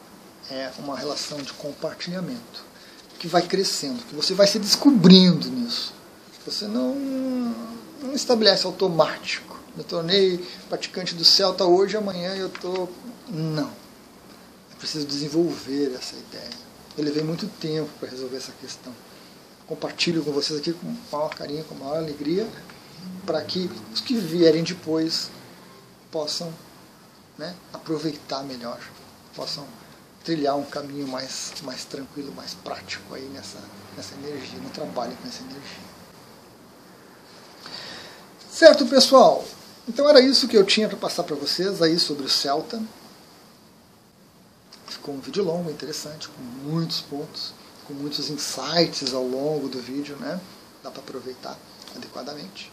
é 0.50 0.72
uma 0.78 0.96
relação 0.96 1.36
de 1.36 1.52
compartilhamento 1.52 2.64
que 3.18 3.28
vai 3.28 3.42
crescendo, 3.42 4.02
que 4.06 4.14
você 4.14 4.32
vai 4.32 4.46
se 4.46 4.58
descobrindo 4.58 5.46
nisso. 5.50 5.92
Você 6.46 6.66
não, 6.66 6.94
não 8.00 8.14
estabelece 8.14 8.64
automático. 8.64 9.58
Me 9.76 9.84
tornei 9.84 10.42
praticante 10.70 11.14
do 11.14 11.22
Celta 11.22 11.66
hoje, 11.66 11.98
amanhã 11.98 12.34
eu 12.34 12.46
estou. 12.46 12.90
Não. 13.28 13.70
Eu 14.70 14.76
preciso 14.78 15.06
desenvolver 15.06 15.94
essa 15.94 16.16
ideia. 16.16 16.67
Eu 16.98 17.04
levei 17.04 17.22
muito 17.22 17.46
tempo 17.60 17.88
para 18.00 18.08
resolver 18.08 18.36
essa 18.38 18.50
questão. 18.60 18.92
Compartilho 19.68 20.24
com 20.24 20.32
vocês 20.32 20.58
aqui 20.58 20.72
com 20.72 20.96
maior 21.12 21.32
carinho, 21.32 21.62
com 21.62 21.76
maior 21.76 21.98
alegria, 21.98 22.44
para 23.24 23.40
que 23.40 23.70
os 23.94 24.00
que 24.00 24.14
vierem 24.16 24.64
depois 24.64 25.30
possam 26.10 26.52
né, 27.38 27.54
aproveitar 27.72 28.42
melhor, 28.42 28.80
possam 29.36 29.64
trilhar 30.24 30.56
um 30.56 30.64
caminho 30.64 31.06
mais, 31.06 31.52
mais 31.62 31.84
tranquilo, 31.84 32.32
mais 32.34 32.54
prático 32.54 33.14
aí 33.14 33.30
nessa, 33.32 33.58
nessa 33.96 34.14
energia, 34.16 34.58
no 34.58 34.70
trabalho 34.70 35.16
com 35.22 35.28
essa 35.28 35.42
energia. 35.42 35.84
Certo, 38.50 38.84
pessoal? 38.86 39.44
Então 39.88 40.08
era 40.08 40.20
isso 40.20 40.48
que 40.48 40.56
eu 40.56 40.64
tinha 40.64 40.88
para 40.88 40.98
passar 40.98 41.22
para 41.22 41.36
vocês 41.36 41.80
aí 41.80 41.96
sobre 41.96 42.26
o 42.26 42.28
Celta. 42.28 42.82
Ficou 44.88 45.14
um 45.14 45.20
vídeo 45.20 45.44
longo, 45.44 45.70
interessante, 45.70 46.28
com 46.28 46.42
muitos 46.42 47.00
pontos, 47.00 47.52
com 47.86 47.94
muitos 47.94 48.30
insights 48.30 49.12
ao 49.12 49.26
longo 49.26 49.68
do 49.68 49.80
vídeo, 49.80 50.16
né? 50.16 50.40
Dá 50.82 50.90
para 50.90 51.00
aproveitar 51.00 51.56
adequadamente. 51.94 52.72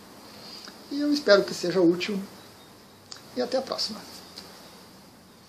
E 0.92 1.00
eu 1.00 1.12
espero 1.12 1.44
que 1.44 1.54
seja 1.54 1.82
útil. 1.82 2.22
E 3.36 3.42
até 3.42 3.58
a 3.58 3.62
próxima. 3.62 4.00